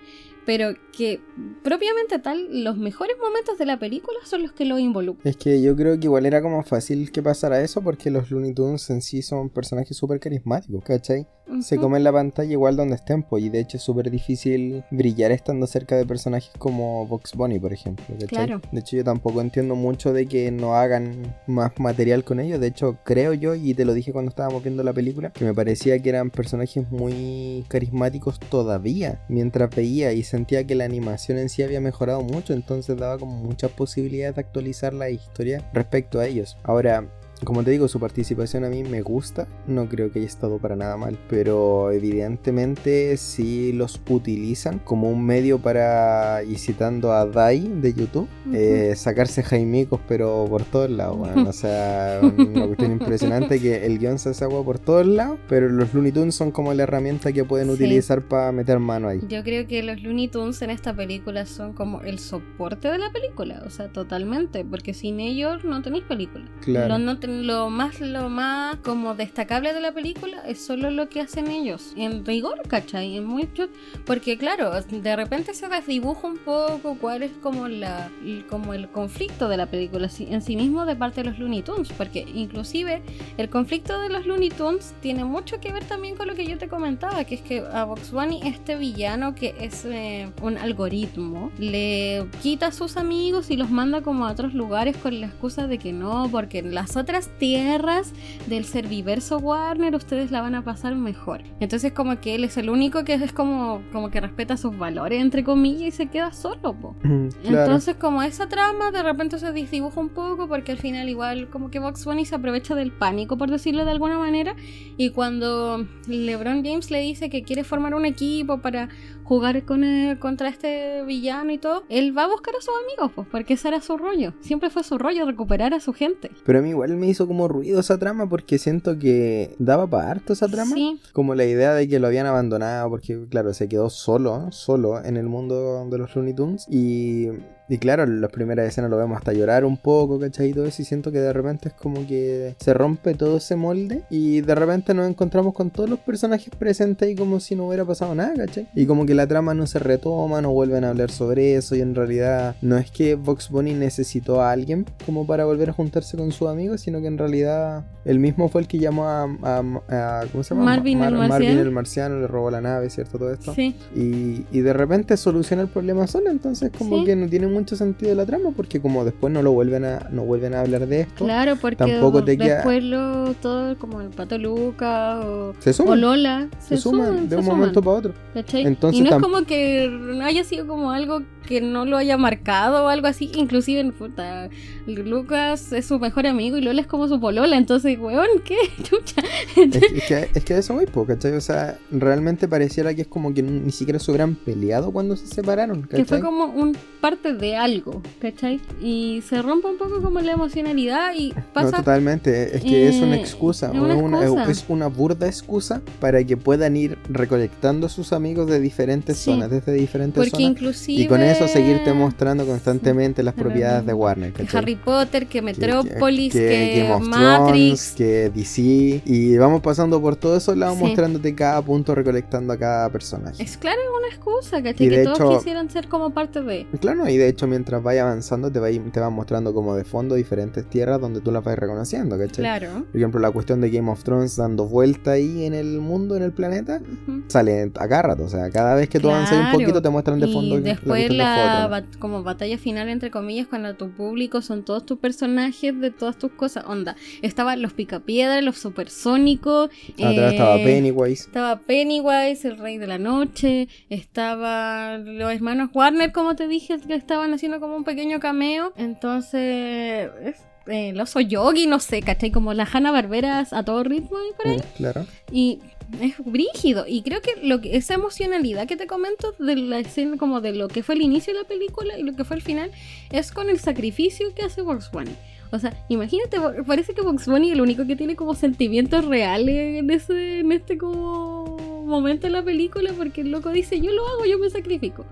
pero 0.49 0.73
que 0.97 1.21
propiamente 1.63 2.19
tal, 2.21 2.65
los 2.65 2.79
mejores 2.79 3.19
momentos 3.23 3.59
de 3.59 3.67
la 3.67 3.79
película 3.79 4.17
son 4.25 4.45
los 4.45 4.53
que 4.53 4.65
lo 4.65 4.79
involucran. 4.79 5.29
Es 5.29 5.37
que 5.37 5.61
yo 5.61 5.77
creo 5.77 6.01
que 6.01 6.07
igual 6.07 6.25
era 6.25 6.41
como 6.41 6.63
fácil 6.63 7.13
que 7.13 7.23
pasara 7.23 7.61
eso 7.61 7.83
porque 7.83 8.11
los 8.11 8.31
Looney 8.31 8.55
Tunes 8.55 8.89
en 8.89 9.03
sí 9.03 9.21
son 9.21 9.51
personajes 9.51 9.95
súper 9.95 10.21
carismáticos, 10.21 10.83
¿cachai? 10.83 11.27
se 11.61 11.77
Ujú. 11.77 11.85
comen 11.85 12.05
la 12.05 12.13
pantalla 12.13 12.53
igual 12.53 12.77
donde 12.77 12.97
estén, 12.97 13.23
pues, 13.23 13.43
y 13.43 13.49
de 13.49 13.61
hecho 13.61 13.79
es 13.79 13.83
súper 13.83 14.11
difícil 14.11 14.85
brillar 14.91 15.33
estando 15.33 15.67
cerca 15.67 15.97
de 15.97 16.05
personajes 16.05 16.51
como 16.59 17.07
Box 17.07 17.35
Bunny, 17.35 17.59
por 17.59 17.73
ejemplo. 17.73 18.05
¿cachai? 18.09 18.29
Claro. 18.29 18.61
De 18.71 18.81
hecho, 18.81 18.97
yo 18.97 19.05
tampoco 19.05 19.41
entiendo 19.41 19.75
mucho 19.75 20.13
de 20.13 20.27
que 20.27 20.51
no 20.51 20.75
hagan 20.75 21.35
más 21.47 21.73
material 21.79 22.25
con 22.25 22.41
ellos. 22.41 22.61
De 22.61 22.67
hecho, 22.67 22.99
creo 23.05 23.33
yo, 23.35 23.55
y 23.55 23.75
te 23.75 23.85
lo 23.85 23.95
dije 23.95 24.13
cuando 24.13 24.29
estábamos 24.29 24.63
viendo 24.63 24.83
la 24.83 24.93
película, 24.93 25.31
que 25.31 25.45
me 25.45 25.55
parecía 25.55 25.99
que 26.01 26.09
eran 26.11 26.31
personajes 26.31 26.91
muy 26.91 27.65
carismáticos 27.69 28.39
todavía, 28.39 29.25
mientras 29.29 29.75
veía 29.75 30.13
y 30.13 30.23
sentía 30.39 30.65
que 30.65 30.77
la 30.77 30.85
animación 30.85 31.37
en 31.37 31.49
sí 31.49 31.65
había 31.65 31.81
mejorado 31.81 32.23
mucho, 32.23 32.53
entonces 32.53 32.97
daba 32.97 33.19
como 33.19 33.33
muchas 33.43 33.73
posibilidades 33.73 34.37
de 34.37 34.41
actualizar 34.43 34.95
la 34.95 35.11
historia 35.11 35.69
respecto 35.73 36.21
a 36.21 36.27
ellos. 36.27 36.57
Ahora, 36.63 37.09
como 37.45 37.63
te 37.63 37.71
digo, 37.71 37.89
su 37.89 38.01
participación 38.01 38.65
a 38.65 38.69
mí 38.69 38.83
me 38.83 39.03
gusta, 39.03 39.47
no 39.67 39.89
creo 39.89 40.11
que 40.11 40.19
haya 40.19 40.29
estado 40.29 40.59
para 40.59 40.77
nada 40.77 40.97
mal, 40.97 41.19
pero 41.29 41.91
evidentemente 41.93 43.17
si 43.17 43.73
los 43.73 44.01
utilizan 44.09 44.79
como 44.81 45.11
un 45.11 45.25
medio 45.25 45.59
para, 45.59 46.43
y 46.45 46.57
citando 46.57 47.13
a 47.13 47.27
Dai 47.27 47.61
de 47.61 47.93
YouTube, 47.95 48.29
Ujú. 48.47 48.55
eh, 48.57 48.95
sacarse 48.97 49.43
jaimicos 49.43 50.01
pero 50.09 50.47
por 50.49 50.63
todos 50.65 50.91
lados, 50.91 51.17
weón. 51.19 51.47
o 51.47 51.53
sea, 51.53 52.21
una 52.23 52.67
cuestión 52.67 52.93
impresionante 52.93 53.61
que 53.61 53.85
el 53.87 53.99
guion 53.99 54.19
se 54.19 54.31
hace 54.31 54.45
agua 54.45 54.65
por 54.65 54.79
todos 54.79 55.07
lados, 55.07 55.39
pero 55.49 55.69
los 55.69 55.93
Looney 55.95 56.13
Tunes 56.13 56.35
son 56.35 56.51
como 56.51 56.73
la 56.75 56.83
herramienta 56.85 57.33
que 57.33 57.45
pueden 57.45 57.69
Sí. 57.69 57.75
utilizar 57.75 58.23
para 58.23 58.51
meter 58.53 58.79
mano 58.79 59.09
ahí. 59.09 59.21
Yo 59.29 59.43
creo 59.43 59.67
que 59.67 59.83
los 59.83 60.03
Looney 60.03 60.29
Tunes 60.29 60.61
en 60.63 60.71
esta 60.71 60.95
película 60.95 61.45
son 61.47 61.73
como 61.73 62.01
el 62.03 62.19
soporte 62.19 62.89
de 62.89 62.99
la 62.99 63.11
película, 63.13 63.63
o 63.67 63.71
sea, 63.71 63.89
totalmente, 63.93 64.65
porque 64.65 64.95
sin 64.95 65.21
ellos 65.21 65.65
no 65.65 65.83
tenéis 65.83 66.05
película. 66.05 66.45
Claro. 66.63 66.99
No 66.99 67.19
lo 67.29 67.71
más 67.71 68.01
lo 68.01 68.29
más 68.29 68.77
como 68.77 69.15
destacable 69.15 69.73
de 69.75 69.81
la 69.81 69.93
película 69.93 70.43
es 70.47 70.65
solo 70.65 70.91
lo 70.91 71.09
que 71.09 71.21
hacen 71.21 71.49
ellos, 71.49 71.93
en 71.97 72.25
rigor, 72.25 72.63
¿cachai? 72.67 73.17
En 73.17 73.25
mucho, 73.25 73.69
porque 74.07 74.39
claro, 74.39 74.73
de 74.81 75.17
repente 75.17 75.55
se 75.55 75.69
desdibuja 75.69 76.27
un 76.27 76.39
poco 76.39 76.97
cuál 77.01 77.23
es 77.23 77.33
como 77.43 77.69
la 77.69 78.11
como 78.49 78.75
el 78.75 78.89
conflicto 78.89 79.49
de 79.49 79.57
la 79.57 79.67
película 79.67 80.09
en 80.19 80.43
sí 80.43 80.57
mismo 80.57 80.87
de 80.87 80.97
parte 80.97 81.23
de 81.23 81.31
los 81.31 81.39
Looney 81.39 81.63
Tunes, 81.63 81.93
porque 81.93 82.27
inclusive 82.35 83.03
el 83.37 83.51
conflicto 83.51 84.01
de 84.01 84.09
los 84.09 84.27
Looney 84.27 84.51
Tunes 84.51 84.95
tiene 85.01 85.25
mucho 85.25 85.61
que 85.61 85.73
ver 85.73 85.85
también 85.85 86.17
con 86.17 86.27
lo 86.27 86.35
que 86.35 86.47
yo 86.47 86.59
te 86.59 86.69
comentaba, 86.69 87.25
que 87.25 87.35
es 87.35 87.43
que 87.43 87.61
a 87.61 87.85
Box 87.85 88.11
Bunny, 88.11 88.41
este 88.45 88.77
villano 88.77 89.35
que 89.35 89.55
es 89.61 89.85
eh, 89.85 90.31
un 90.43 90.57
algoritmo, 90.57 91.51
le 91.59 92.27
quita 92.43 92.69
a 92.69 92.73
sus 92.73 92.97
amigos 92.97 93.51
y 93.51 93.57
los 93.57 93.71
manda 93.71 94.03
como 94.03 94.27
a 94.27 94.33
otros 94.33 94.55
lugares 94.55 94.97
con 94.97 95.21
la 95.21 95.27
excusa 95.27 95.67
de 95.67 95.79
que 95.79 95.93
no, 95.93 96.29
porque 96.31 96.63
las 96.63 96.97
otras 96.97 97.18
tierras 97.27 98.13
del 98.47 98.65
serviverso 98.65 99.39
Warner 99.39 99.95
ustedes 99.97 100.31
la 100.31 100.41
van 100.41 100.55
a 100.55 100.63
pasar 100.63 100.95
mejor. 100.95 101.43
Entonces 101.59 101.93
como 101.93 102.21
que 102.21 102.37
él 102.37 102.45
es 102.45 102.57
el 102.57 102.71
único 102.71 103.05
que 103.05 103.15
es 103.15 103.33
como, 103.33 103.83
como 103.93 104.11
que 104.11 104.21
respeta 104.21 104.57
sus 104.57 104.79
valores, 104.79 105.21
entre 105.21 105.43
comillas, 105.43 105.89
y 105.89 105.91
se 105.91 106.07
queda 106.07 106.33
solo, 106.33 106.75
po. 106.75 106.95
Mm, 107.03 107.29
claro. 107.43 107.65
Entonces, 107.65 107.97
como 107.97 108.23
esa 108.23 108.49
trama 108.49 108.91
de 108.91 109.03
repente 109.03 109.39
se 109.39 109.53
desdibuja 109.53 110.01
un 110.01 110.11
poco 110.11 110.49
porque 110.49 110.73
al 110.73 110.79
final 110.79 111.09
igual 111.09 111.49
como 111.51 111.71
que 111.71 111.79
Box 111.79 112.05
Bunny 112.05 112.25
se 112.25 112.35
aprovecha 112.35 112.75
del 112.75 112.93
pánico, 112.93 113.37
por 113.37 113.51
decirlo 113.51 113.85
de 113.85 113.91
alguna 113.91 114.19
manera, 114.19 114.55
y 114.97 115.11
cuando 115.11 115.87
LeBron 116.07 116.65
James 116.65 116.91
le 116.91 117.01
dice 117.01 117.31
que 117.31 117.43
quiere 117.43 117.65
formar 117.65 117.95
un 117.95 118.05
equipo 118.05 118.59
para 118.59 118.89
jugar 119.29 119.63
con 119.65 119.85
el- 119.85 120.19
contra 120.19 120.49
este 120.49 121.03
villano 121.05 121.53
y 121.53 121.59
todo, 121.59 121.85
él 121.91 122.17
va 122.17 122.25
a 122.25 122.29
buscar 122.29 122.55
a 122.57 122.61
sus 122.63 122.75
amigos, 122.85 123.13
pues, 123.15 123.29
porque 123.31 123.55
ese 123.55 123.69
era 123.69 123.81
su 123.81 123.97
rollo. 123.99 124.33
Siempre 124.41 124.71
fue 124.71 124.83
su 124.83 124.97
rollo 124.99 125.27
recuperar 125.27 125.75
a 125.75 125.81
su 125.81 125.93
gente. 125.93 126.31
Pero 126.47 126.59
a 126.59 126.63
mí 126.63 126.71
igual 126.71 126.97
me 126.97 127.07
hizo 127.09 127.27
como 127.27 127.47
ruido 127.47 127.81
esa 127.81 127.99
trama 127.99 128.29
porque 128.29 128.59
siento 128.59 128.99
que 128.99 129.55
daba 129.59 129.87
para 129.87 130.11
harto 130.11 130.33
esa 130.33 130.49
trama. 130.49 130.75
Sí, 130.75 130.99
Como 131.13 131.35
la 131.35 131.45
idea 131.45 131.75
de 131.75 131.87
que 131.89 131.99
lo 131.99 132.07
habían 132.07 132.27
abandonado 132.27 132.89
porque, 132.91 133.27
claro, 133.29 133.53
se 133.53 133.69
quedó 133.69 133.91
solo, 133.91 134.51
solo 134.51 135.05
en 135.05 135.17
el 135.17 135.27
mundo 135.27 135.87
de 135.91 135.99
los 135.99 136.15
Looney 136.17 136.35
Tunes. 136.35 136.67
Y, 136.71 137.27
y 137.69 137.79
claro, 137.79 138.05
en 138.05 138.21
las 138.21 138.31
primeras 138.31 138.67
escenas 138.69 138.91
lo 138.91 138.97
vemos 138.97 139.17
hasta 139.19 139.33
llorar 139.33 139.65
un 139.65 139.77
poco, 139.77 140.19
¿cachai? 140.19 140.51
Y 140.51 140.53
todo 140.55 140.65
eso. 140.67 140.83
Y 140.83 140.85
siento 140.85 141.13
que 141.13 141.19
de 141.21 141.33
repente 141.33 141.69
es 141.69 141.75
como 141.75 142.07
que 142.07 142.55
se 142.59 142.73
rompe 142.75 143.15
todo 143.15 143.37
ese 143.39 143.57
molde. 143.57 144.03
Y 144.11 144.41
de 144.41 144.55
repente 144.55 144.95
nos 144.95 145.09
encontramos 145.09 145.55
con 145.55 145.71
todos 145.71 145.89
los 145.91 145.99
personajes 145.99 146.49
presentes 146.59 147.11
y 147.11 147.15
como 147.15 147.41
si 147.41 147.55
no 147.57 147.67
hubiera 147.69 147.85
pasado 147.85 148.15
nada, 148.15 148.33
¿cachai? 148.37 148.69
Y 148.75 148.87
como 148.87 149.05
que 149.07 149.15
la 149.15 149.27
trama 149.27 149.55
no 149.55 149.67
se 149.67 149.79
retoma, 149.79 150.41
no 150.41 150.51
vuelven 150.53 150.85
a 150.85 150.91
hablar 150.91 151.11
sobre 151.11 151.55
eso. 151.55 151.75
Y 151.77 151.81
en 151.81 151.95
realidad 151.95 152.57
no 152.63 152.77
es 152.79 152.91
que 152.91 153.15
Vox 153.15 153.51
Bunny 153.51 153.75
necesitó 153.75 154.41
a 154.41 154.51
alguien 154.53 154.87
como 155.05 155.27
para 155.27 155.45
volver 155.45 155.71
a 155.71 155.73
juntarse 155.73 156.17
con 156.17 156.33
sus 156.33 156.49
amigos, 156.49 156.81
sino 156.81 157.01
que 157.01 157.07
en 157.09 157.19
realidad 157.19 157.85
él 158.05 158.19
mismo 158.19 158.49
fue 158.49 158.63
el 158.63 158.69
que 158.69 158.79
llamó 158.79 159.05
a, 159.07 159.25
a- 159.43 160.21
a- 160.21 160.25
¿cómo 160.33 160.43
se 160.43 160.55
llama? 160.55 160.65
Marvin 160.65 161.03
el 161.03 161.15
Marvin 161.15 161.29
marciano. 161.29 161.61
el 161.61 161.71
marciano, 161.71 162.21
le 162.21 162.27
robó 162.27 162.51
la 162.51 162.61
nave, 162.61 162.89
¿cierto? 162.91 163.19
Todo 163.19 163.33
esto. 163.33 163.53
sí. 163.55 163.75
Y, 163.95 164.47
y 164.51 164.61
de 164.61 164.73
repente 164.73 165.17
soluciona 165.17 165.63
el 165.63 165.69
problema 165.69 166.07
solo, 166.07 166.31
entonces 166.31 166.71
como 166.77 166.99
Sí. 167.01 167.05
que 167.05 167.17
no 167.17 167.29
tiene 167.29 167.47
mucho 167.59 167.77
sentido 167.77 168.15
la 168.15 168.27
trama, 168.27 168.51
porque 168.57 168.81
como 168.81 169.05
después 169.05 169.33
no 169.33 169.43
lo 169.43 169.53
vuelven 169.53 169.85
a, 169.85 170.09
no 170.11 170.23
vuelven 170.25 170.55
a 170.55 170.61
hablar 170.61 170.87
de 170.87 171.01
esto, 171.03 171.25
Claro, 171.25 171.57
porque 171.57 171.77
Tampoco 171.77 172.25
te 172.25 172.37
queda- 172.39 172.57
después 172.57 172.83
lo, 172.83 173.35
todo 173.35 173.77
como 173.79 174.01
el 174.01 174.09
Pato 174.11 174.39
Luca 174.39 175.21
o, 175.21 175.55
se 175.59 175.71
o 175.71 175.73
suman, 175.73 176.01
Lola 176.01 176.49
se, 176.59 176.77
suman 176.77 177.29
de 177.29 177.37
un 177.37 177.45
momento 177.45 177.83
para 177.83 177.97
otro. 177.97 178.15
¿Cachai? 178.35 178.67
Entonces 178.67 179.01
y 179.01 179.05
no 179.05 179.17
es 179.17 179.23
como 179.23 179.45
que 179.45 180.19
haya 180.23 180.45
sido 180.45 180.67
como 180.67 180.91
algo 180.91 181.23
que 181.47 181.63
no 181.63 181.87
lo 181.87 181.97
haya 181.97 182.19
marcado 182.19 182.85
o 182.85 182.89
algo 182.89 183.07
así. 183.07 183.31
Inclusive, 183.35 183.91
puta, 183.93 184.51
Lucas 184.87 185.73
es 185.73 185.87
su 185.87 185.99
mejor 185.99 186.27
amigo 186.27 186.59
y 186.59 186.61
Lola 186.61 186.83
es 186.83 186.87
como 186.87 187.09
su 187.09 187.19
polola. 187.21 187.57
Entonces, 187.57 187.99
weón, 187.99 188.27
¿qué? 188.45 188.57
Chucha. 188.83 189.23
Es, 189.57 189.83
es 189.83 190.05
que, 190.05 190.29
es 190.35 190.45
que 190.45 190.59
eso 190.59 190.75
voy, 190.75 190.87
po, 190.87 191.07
¿cachai? 191.07 191.33
O 191.33 191.41
sea, 191.41 191.79
realmente 191.91 192.49
pareciera 192.49 192.93
que 192.95 193.03
es 193.03 193.09
como 193.09 193.33
que 193.33 193.43
ni 193.43 193.73
siquiera 193.73 193.99
se 193.99 194.11
hubieran 194.11 194.35
peleado 194.35 194.93
cuando 194.93 195.17
se 195.17 195.27
separaron, 195.27 195.83
¿cachai? 195.83 196.01
Que 196.01 196.05
fue 196.05 196.21
como 196.21 196.45
un 196.47 196.77
parte 197.01 197.33
de 197.33 197.48
algo, 197.57 198.03
¿cachai? 198.21 198.61
Y 198.81 199.23
se 199.29 199.41
rompe 199.43 199.69
un 199.69 199.79
poco 199.79 200.01
como 200.03 200.21
la 200.21 200.33
emocionalidad 200.33 201.13
y 201.17 201.31
No, 201.31 201.43
pasa... 201.53 201.77
totalmente, 201.79 202.57
es 202.57 202.63
que 202.63 202.89
es 202.89 202.97
una 202.97 203.17
eh, 203.17 203.21
excusa, 203.21 203.71
es 203.73 203.79
una 203.79 203.95
una, 203.97 204.25
es 204.51 204.65
una 204.69 204.87
burda 204.89 205.27
excusa 205.27 205.81
para 206.01 206.23
que 206.25 206.37
puedan 206.37 206.77
ir 206.77 206.99
recolectando 207.09 207.87
a 207.87 207.91
sus 207.91 208.13
amigos 208.13 208.49
de 208.49 208.61
diferentes 208.61 209.17
Sí. 209.19 209.31
zonas, 209.31 209.51
desde 209.51 209.73
diferentes 209.73 210.15
porque 210.17 210.31
zonas. 210.31 210.51
inclusive... 210.51 211.03
Y 211.03 211.07
con 211.07 211.21
eso 211.23 211.49
seguirte 211.49 211.93
mostrando 211.93 212.47
constantemente 212.47 213.23
las 213.23 213.35
propiedades 213.35 213.87
de 213.87 213.93
Warner, 213.95 214.33
que 214.33 214.45
¿cachai? 214.45 214.59
Harry 214.61 214.77
Potter, 214.77 215.27
que 215.27 215.39
Que- 215.39 215.43
Metrópolis, 215.43 216.33
que, 216.33 216.39
que 216.41 216.81
Game 216.83 216.95
of 216.95 217.03
Matrix. 217.03 217.95
Thrones, 217.95 217.95
que 217.97 218.31
DC, 218.35 219.03
y 219.05 219.37
vamos 219.37 219.61
pasando 219.61 220.01
por 220.01 220.17
todos 220.17 220.43
esos 220.43 220.57
lados 220.57 220.77
Sí. 220.79 220.85
mostrándote 220.85 221.35
cada 221.35 221.63
punto, 221.63 221.95
recolectando 221.95 222.53
a 222.53 222.57
cada 222.59 222.89
personaje. 222.91 223.43
Es 223.43 223.57
claro, 223.57 223.79
es 223.81 223.89
una 223.99 224.09
excusa, 224.09 224.57
¿cachai? 224.63 224.75
Que 224.75 224.91
de 224.99 225.05
todos 225.05 225.19
hecho- 225.21 225.39
quisieran 225.39 225.71
ser 225.71 225.89
como 225.89 226.11
parte 226.11 226.43
de... 226.43 226.67
Claro, 226.81 227.09
y 227.09 227.17
de 227.17 227.29
hecho 227.29 227.38
mientras 227.47 227.83
vaya 227.83 228.03
avanzando 228.03 228.51
te, 228.51 228.59
va, 228.61 228.69
te 228.71 229.01
van 229.01 229.13
mostrando 229.13 229.55
como 229.55 229.75
de 229.77 229.85
fondo 229.85 230.15
diferentes 230.15 230.69
tierras 230.69 231.01
donde 231.01 231.21
tú 231.21 231.31
las 231.31 231.45
vas 231.45 231.59
reconociendo, 231.59 232.19
¿cachai? 232.19 232.45
Claro. 232.45 232.85
Por 232.91 232.97
ejemplo, 232.97 233.21
la 233.21 233.31
cuestión 233.31 233.61
de 233.61 233.71
Game 233.71 233.91
of 233.91 234.03
Thrones 234.03 234.37
dando 234.37 234.67
vuelta 234.67 235.13
ahí 235.13 235.45
en 235.45 235.55
el 235.55 235.81
mundo, 235.81 236.17
en 236.17 236.23
el 236.23 236.33
planeta, 236.33 236.81
sale 237.29 237.71
a 237.75 237.89
cada 237.89 238.03
rato. 238.03 238.25
O 238.25 238.29
sea, 238.29 238.51
cada 238.51 238.75
vez 238.75 238.89
que 238.89 238.99
tú 239.01 239.11
avanzas 239.11 239.35
un 239.35 239.39
Claro. 239.45 239.59
poquito 239.59 239.83
te 239.83 239.89
muestran 239.91 240.19
de 240.21 240.27
fondo 240.29 240.59
Y 240.59 240.61
después 240.63 241.11
la, 241.15 241.37
foto, 241.37 241.63
¿no? 241.63 241.69
bat- 241.69 241.99
como 241.99 242.23
batalla 242.23 242.59
final 242.59 242.89
entre 242.89 243.11
comillas 243.11 243.47
cuando 243.47 243.75
tu 243.75 243.91
público 243.91 244.43
son 244.43 244.65
todos 244.65 244.85
tus 244.85 244.99
personajes 244.99 245.79
de 245.81 245.91
todas 245.91 246.17
tus 246.19 246.33
cosas. 246.33 246.65
Onda, 246.67 246.97
estaban 247.23 247.63
los 247.63 247.73
picapiedras, 247.73 248.43
los 248.43 248.59
supersónicos. 248.59 249.71
Atrás 249.95 250.13
eh, 250.17 250.29
estaba 250.31 250.55
Pennywise. 250.57 251.25
Estaba 251.25 251.59
Pennywise, 251.61 252.47
el 252.49 252.59
rey 252.59 252.79
de 252.79 252.87
la 252.87 252.99
noche. 252.99 253.69
Estaba 253.91 254.99
los 254.99 255.33
hermanos 255.33 255.71
Warner, 255.75 256.13
como 256.13 256.35
te 256.35 256.49
dije, 256.49 256.79
que 256.87 256.95
estaban 256.95 257.28
haciendo 257.35 257.61
como 257.61 257.77
un 257.77 257.85
pequeño 257.85 258.21
cameo. 258.21 258.73
Entonces, 258.77 260.11
es- 260.23 260.43
eh, 260.67 260.91
el 260.91 261.01
oso 261.01 261.21
yogi, 261.21 261.67
no 261.67 261.81
sé, 261.81 262.03
¿cachai? 262.03 262.31
Como 262.31 262.53
las 262.53 262.75
Hanna 262.75 262.91
Barberas 262.93 263.53
a 263.55 263.65
todo 263.65 263.83
ritmo 263.85 264.19
y 264.31 264.35
por 264.37 264.49
ahí. 264.49 264.59
Mm, 264.59 264.77
claro. 264.77 265.07
Y 265.33 265.61
es 266.03 266.15
brígido. 266.23 266.85
Y 266.87 267.01
creo 267.03 267.23
que, 267.23 267.31
lo 267.43 267.61
que 267.63 267.77
esa 267.77 267.95
emocionalidad 267.95 268.67
que 268.67 268.77
te 268.77 268.87
comento 268.87 269.35
de 269.39 269.57
la 269.57 269.79
escena, 269.79 270.19
como 270.19 270.43
de 270.43 270.53
lo 270.53 270.69
que 270.69 270.83
fue 270.83 270.95
el 270.95 271.01
inicio 271.03 271.33
de 271.33 271.41
la 271.41 271.49
película 271.49 271.99
y 271.99 272.03
lo 272.03 272.15
que 272.15 272.25
fue 272.25 272.37
el 272.37 272.43
final, 272.43 272.71
es 273.11 273.33
con 273.33 273.49
el 273.49 273.59
sacrificio 273.59 274.35
que 274.35 274.43
hace 274.43 274.61
Box 274.61 274.91
Bunny. 274.91 275.13
O 275.51 275.59
sea, 275.59 275.75
imagínate, 275.89 276.37
parece 276.67 276.93
que 276.93 277.01
Box 277.01 277.27
Bunny 277.27 277.49
es 277.49 277.55
el 277.55 277.63
único 277.63 277.87
que 277.87 277.97
tiene 277.97 278.15
como 278.17 278.35
sentimientos 278.35 279.07
reales 279.07 279.79
en, 279.79 279.89
ese, 279.89 280.41
en 280.41 280.53
este 280.53 280.77
como 280.77 281.57
momento 281.87 282.27
de 282.27 282.33
la 282.35 282.43
película, 282.43 282.93
porque 282.95 283.23
el 283.23 283.31
loco 283.31 283.49
dice, 283.51 283.81
yo 283.81 283.91
lo 283.93 284.07
hago, 284.07 284.27
yo 284.27 284.39
me 284.39 284.51
sacrifico. 284.51 285.07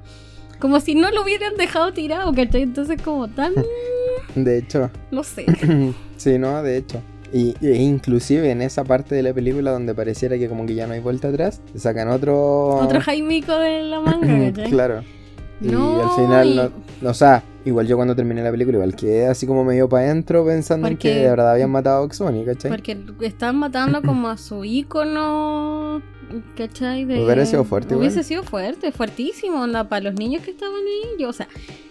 Como 0.58 0.80
si 0.80 0.94
no 0.94 1.10
lo 1.10 1.22
hubieran 1.22 1.54
dejado 1.56 1.92
tirado, 1.92 2.32
¿cachai? 2.32 2.62
Entonces 2.62 3.00
como 3.02 3.28
tan, 3.28 3.52
De 4.34 4.58
hecho, 4.58 4.90
no 5.10 5.22
sé. 5.22 5.46
sí, 6.16 6.38
no, 6.38 6.62
de 6.62 6.76
hecho. 6.78 7.02
Y, 7.32 7.54
e 7.60 7.74
inclusive 7.82 8.50
en 8.50 8.62
esa 8.62 8.84
parte 8.84 9.14
de 9.14 9.22
la 9.22 9.34
película 9.34 9.72
donde 9.72 9.94
pareciera 9.94 10.38
que 10.38 10.48
como 10.48 10.64
que 10.64 10.74
ya 10.74 10.86
no 10.86 10.92
hay 10.94 11.00
vuelta 11.00 11.28
atrás, 11.28 11.60
sacan 11.74 12.08
otro... 12.08 12.76
Otro 12.76 13.00
Jaimico 13.00 13.56
de 13.58 13.82
la 13.82 14.00
manga, 14.00 14.26
¿cachai? 14.54 14.70
claro. 14.70 15.02
Y 15.60 15.68
No, 15.68 16.02
al 16.02 16.10
final, 16.10 16.48
y- 16.48 16.54
no, 16.56 16.70
no, 17.00 17.10
o 17.10 17.14
sea, 17.14 17.42
igual 17.64 17.86
yo 17.86 17.96
cuando 17.96 18.14
terminé 18.14 18.42
la 18.42 18.50
película, 18.50 18.76
igual 18.76 18.94
quedé 18.94 19.26
así 19.26 19.46
como 19.46 19.64
medio 19.64 19.88
para 19.88 20.04
adentro 20.04 20.44
pensando 20.44 20.86
en 20.86 20.96
que 20.98 21.14
de 21.14 21.30
verdad 21.30 21.50
habían 21.52 21.70
matado 21.70 21.96
a 21.98 22.02
Oxoni, 22.02 22.44
¿cachai? 22.44 22.70
Porque 22.70 22.96
están 23.22 23.56
matando 23.56 24.02
como 24.02 24.28
a 24.28 24.36
su 24.36 24.64
ícono 24.64 26.02
¿Cachai? 26.56 27.04
De... 27.04 27.24
Hubiera 27.24 27.46
sido 27.46 27.64
fuerte. 27.64 27.94
Hubiese 27.94 28.22
sido 28.22 28.42
fuerte, 28.42 28.92
fuertísimo, 28.92 29.60
onda, 29.62 29.88
para 29.88 30.10
los 30.10 30.14
niños 30.14 30.42
que 30.42 30.50
estaban 30.50 30.74
ahí. 30.76 31.20
Yo, 31.20 31.28
o 31.28 31.32
sea, 31.32 31.48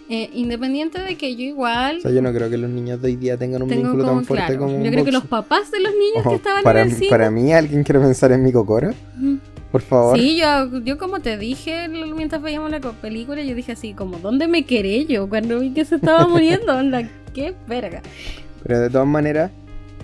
eh, 0.08 0.30
independiente 0.34 1.00
de 1.00 1.16
que 1.16 1.34
yo 1.34 1.42
igual. 1.42 1.98
O 1.98 2.00
sea, 2.00 2.10
yo 2.10 2.22
no 2.22 2.32
creo 2.32 2.50
que 2.50 2.56
los 2.56 2.70
niños 2.70 3.00
de 3.00 3.08
hoy 3.08 3.16
día 3.16 3.36
tengan 3.36 3.62
un 3.62 3.68
vínculo 3.68 4.04
tan 4.04 4.24
fuerte 4.24 4.56
claro, 4.56 4.60
como 4.60 4.84
Yo 4.84 4.90
creo 4.90 5.04
que 5.04 5.10
box. 5.10 5.12
los 5.12 5.26
papás 5.26 5.70
de 5.70 5.80
los 5.80 5.92
niños 5.92 6.18
Ojo, 6.18 6.30
que 6.30 6.36
estaban 6.36 6.62
para, 6.62 6.82
en 6.82 6.90
el 6.90 6.94
cine. 6.94 7.10
para 7.10 7.30
mí, 7.30 7.52
¿alguien 7.52 7.82
quiere 7.82 8.00
pensar 8.00 8.32
en 8.32 8.42
mi 8.42 8.52
cocora? 8.52 8.94
Ujú. 9.18 9.38
Por 9.72 9.82
favor. 9.82 10.18
Sí, 10.18 10.38
yo, 10.38 10.78
yo 10.80 10.96
como 10.96 11.20
te 11.20 11.36
dije 11.36 11.88
mientras 11.88 12.40
veíamos 12.40 12.70
la 12.70 12.80
película, 12.80 13.42
yo 13.42 13.54
dije 13.54 13.72
así, 13.72 13.94
como, 13.94 14.18
¿dónde 14.18 14.46
me 14.48 14.64
quedé 14.64 15.06
yo 15.06 15.28
cuando 15.28 15.60
vi 15.60 15.70
que 15.70 15.84
se 15.84 15.96
estaba 15.96 16.28
muriendo? 16.28 16.72
Onda, 16.76 17.08
qué 17.34 17.54
verga. 17.66 18.02
Pero 18.62 18.80
de 18.80 18.90
todas 18.90 19.06
maneras, 19.06 19.50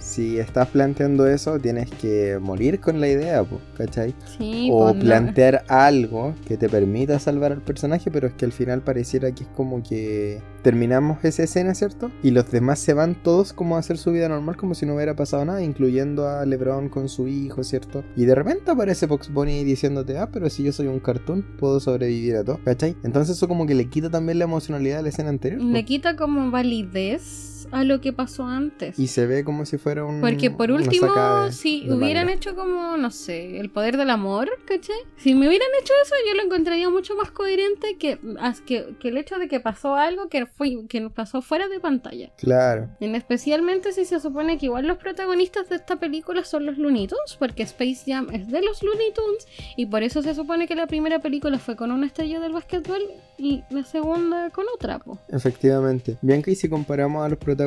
si 0.03 0.39
estás 0.39 0.69
planteando 0.69 1.27
eso, 1.27 1.59
tienes 1.59 1.91
que 1.91 2.39
morir 2.41 2.81
con 2.81 3.01
la 3.01 3.09
idea, 3.09 3.45
po, 3.45 3.61
¿cachai? 3.77 4.15
Sí, 4.37 4.69
o 4.71 4.85
pues, 4.85 4.97
no. 4.97 5.01
plantear 5.01 5.65
algo 5.69 6.35
que 6.47 6.57
te 6.57 6.69
permita 6.69 7.19
salvar 7.19 7.53
al 7.53 7.63
personaje, 7.63 8.11
pero 8.11 8.27
es 8.27 8.35
que 8.35 8.45
al 8.45 8.53
final 8.53 8.83
pareciera 8.83 9.33
que 9.33 9.45
es 9.45 9.49
como 9.51 9.83
que 9.83 10.43
terminamos 10.63 11.25
esa 11.25 11.45
escena, 11.45 11.75
¿cierto? 11.75 12.11
Y 12.23 12.33
los 12.33 12.51
demás 12.51 12.81
se 12.81 12.95
van 12.95 13.15
todos 13.15 13.53
como 13.53 13.77
a 13.77 13.79
hacer 13.79 13.97
su 13.97 14.13
vida 14.13 14.29
normal, 14.29 14.57
como 14.57 14.75
si 14.75 14.87
no 14.87 14.95
hubiera 14.95 15.15
pasado 15.15 15.45
nada, 15.45 15.63
incluyendo 15.63 16.29
a 16.29 16.45
LeBron 16.45 16.89
con 16.89 17.09
su 17.09 17.29
hijo, 17.29 17.63
¿cierto? 17.63 18.05
Y 18.17 18.25
de 18.25 18.35
repente 18.35 18.71
aparece 18.71 19.07
Fox 19.07 19.33
Bunny 19.33 19.65
diciéndote, 19.65 20.19
ah, 20.19 20.29
pero 20.33 20.51
si 20.51 20.65
yo 20.65 20.73
soy 20.73 20.89
un 20.89 21.01
cartoon, 21.01 21.45
puedo 21.59 21.79
sobrevivir 21.81 22.37
a 22.37 22.45
todo, 22.45 22.59
¿cachai? 22.65 22.97
Entonces 23.05 23.37
eso 23.37 23.49
como 23.49 23.67
que 23.67 23.75
le 23.75 23.89
quita 23.89 24.11
también 24.11 24.39
la 24.39 24.45
emocionalidad 24.45 24.97
de 24.99 25.03
la 25.05 25.09
escena 25.11 25.31
anterior. 25.31 25.61
po. 25.61 25.69
Le 25.69 25.85
quita 25.85 26.17
como 26.17 26.51
validez 26.51 27.52
a 27.73 27.85
lo 27.85 28.01
que 28.01 28.13
pasó 28.13 28.45
antes. 28.45 28.99
Y 28.99 29.09
se 29.09 29.27
ve 29.27 29.45
como 29.45 29.65
si 29.67 29.79
fuera 29.79 30.05
un... 30.05 30.21
Porque 30.21 30.51
por 30.51 30.71
último, 30.71 31.13
si 31.51 31.91
hubieran 31.91 32.27
manga. 32.27 32.37
hecho 32.37 32.55
como, 32.55 32.97
no 32.97 33.11
sé, 33.11 33.59
el 33.59 33.71
poder 33.71 33.97
del 33.97 34.11
amor, 34.11 34.51
¿cachai? 34.67 34.97
Si 35.17 35.35
me 35.35 35.49
hubieran 35.49 35.69
hecho 35.81 35.93
eso, 36.05 36.15
yo 36.29 36.35
lo 36.35 36.43
encontraría 36.43 36.89
mucho 36.91 37.17
más 37.17 37.31
coherente 37.31 37.97
que, 37.99 38.19
que, 38.67 38.95
que 39.01 39.09
el 39.09 39.17
hecho 39.17 39.39
de 39.39 39.49
que 39.49 39.59
pasó 39.59 39.95
algo 39.95 40.29
que, 40.29 40.47
fue, 40.47 40.87
que 40.89 41.09
pasó 41.11 41.43
fuera 41.43 41.69
de 41.69 41.81
pantalla. 41.81 42.31
Claro. 42.37 42.89
En 43.01 43.15
especialmente 43.15 43.93
si 43.93 44.05
se 44.05 44.21
supone 44.21 44.59
que 44.59 44.67
igual 44.67 44.87
los 44.87 44.99
protagonistas 44.99 45.69
de 45.69 45.77
esta 45.77 45.97
película 45.97 46.45
son 46.45 46.67
los 46.67 46.79
Looney 46.79 47.07
Tunes, 47.07 47.37
porque 47.39 47.63
Space 47.63 48.05
Jam 48.07 48.29
es 48.33 48.49
de 48.49 48.63
los 48.63 48.83
Looney 48.83 49.13
Tunes, 49.15 49.47
y 49.77 49.87
por 49.87 50.03
eso 50.03 50.23
se 50.23 50.35
supone 50.35 50.67
que 50.67 50.75
la 50.75 50.87
primera 50.87 51.21
película 51.21 51.59
fue 51.59 51.77
con 51.77 51.91
una 51.91 52.07
estrella 52.07 52.41
del 52.41 52.53
básquetbol 52.53 53.01
y 53.39 53.65
la 53.71 53.85
segunda 53.85 54.51
con 54.51 54.67
otra, 54.75 54.99
po. 54.99 55.19
Efectivamente. 55.29 56.19
Bianca, 56.21 56.51
y 56.51 56.55
si 56.55 56.69
comparamos 56.69 57.25
a 57.25 57.29
los 57.29 57.39
protagonistas, 57.39 57.62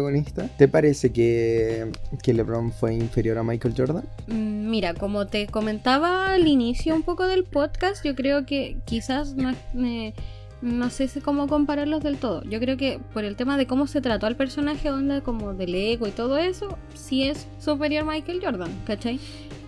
¿te 0.58 0.68
parece 0.68 1.12
que, 1.12 1.92
que 2.24 2.34
LeBron 2.34 2.72
fue 2.72 2.94
inferior 2.94 3.38
a 3.38 3.44
Michael 3.44 3.74
Jordan? 3.78 4.04
Mm, 4.28 4.56
Mira, 4.70 4.94
como 4.94 5.28
te 5.28 5.48
comentaba 5.48 6.34
al 6.34 6.48
inicio 6.48 6.96
un 6.96 7.04
poco 7.04 7.26
del 7.28 7.44
podcast, 7.44 8.04
yo 8.04 8.16
creo 8.16 8.46
que 8.46 8.78
quizás 8.86 9.36
no, 9.36 9.54
no 10.62 10.90
sé 10.90 11.08
cómo 11.24 11.48
compararlos 11.48 12.04
del 12.04 12.18
todo. 12.18 12.44
Yo 12.44 12.60
creo 12.60 12.76
que 12.76 13.00
por 13.14 13.24
el 13.24 13.36
tema 13.36 13.58
de 13.58 13.68
cómo 13.68 13.88
se 13.88 14.02
trató 14.02 14.26
al 14.26 14.36
personaje, 14.36 14.90
onda 14.90 15.22
como 15.22 15.54
del 15.54 15.76
ego 15.76 16.08
y 16.08 16.12
todo 16.12 16.38
eso, 16.38 16.78
sí 16.94 17.24
es 17.24 17.48
superior 17.60 18.06
Michael 18.06 18.42
Jordan, 18.44 18.72
¿cachai? 18.86 19.20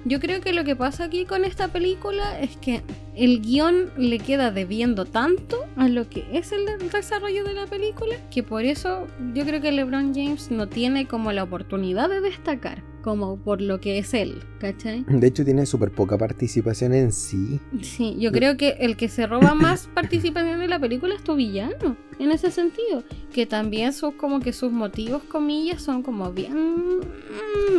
Yo 0.05 0.19
creo 0.19 0.41
que 0.41 0.51
lo 0.51 0.63
que 0.63 0.75
pasa 0.75 1.05
aquí 1.05 1.25
con 1.25 1.45
esta 1.45 1.67
película 1.67 2.39
es 2.39 2.57
que 2.57 2.81
el 3.17 3.41
guion 3.41 3.91
le 3.97 4.19
queda 4.19 4.51
debiendo 4.51 5.05
tanto 5.05 5.65
a 5.75 5.87
lo 5.89 6.07
que 6.07 6.25
es 6.31 6.51
el 6.51 6.65
desarrollo 6.91 7.43
de 7.43 7.53
la 7.53 7.65
película 7.65 8.15
que 8.29 8.43
por 8.43 8.63
eso 8.63 9.07
yo 9.33 9.43
creo 9.43 9.59
que 9.59 9.71
LeBron 9.71 10.13
James 10.13 10.51
no 10.51 10.67
tiene 10.67 11.07
como 11.07 11.31
la 11.31 11.43
oportunidad 11.43 12.09
de 12.09 12.21
destacar 12.21 12.83
como 13.07 13.37
por 13.37 13.61
lo 13.61 13.79
que 13.79 13.99
es 13.99 14.13
él, 14.13 14.43
¿cachai? 14.59 15.05
De 15.07 15.27
hecho, 15.27 15.45
tiene 15.45 15.65
súper 15.65 15.91
poca 15.91 16.17
participación 16.17 16.93
en 16.93 17.13
sí. 17.13 17.61
Sí, 17.81 18.17
yo 18.19 18.33
creo 18.33 18.57
que 18.57 18.75
el 18.81 18.97
que 18.97 19.07
se 19.07 19.25
roba 19.25 19.55
más 19.55 19.87
participación 19.95 20.61
en 20.61 20.69
la 20.69 20.77
película 20.77 21.15
es 21.15 21.23
tu 21.23 21.37
villano, 21.37 21.95
en 22.19 22.31
ese 22.31 22.51
sentido, 22.51 23.03
que 23.33 23.45
también 23.45 23.93
sus 23.93 24.15
como 24.15 24.41
que 24.41 24.51
sus 24.51 24.73
motivos, 24.73 25.23
comillas, 25.23 25.81
son 25.81 26.03
como 26.03 26.33
bien 26.33 26.99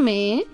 me. 0.03 0.45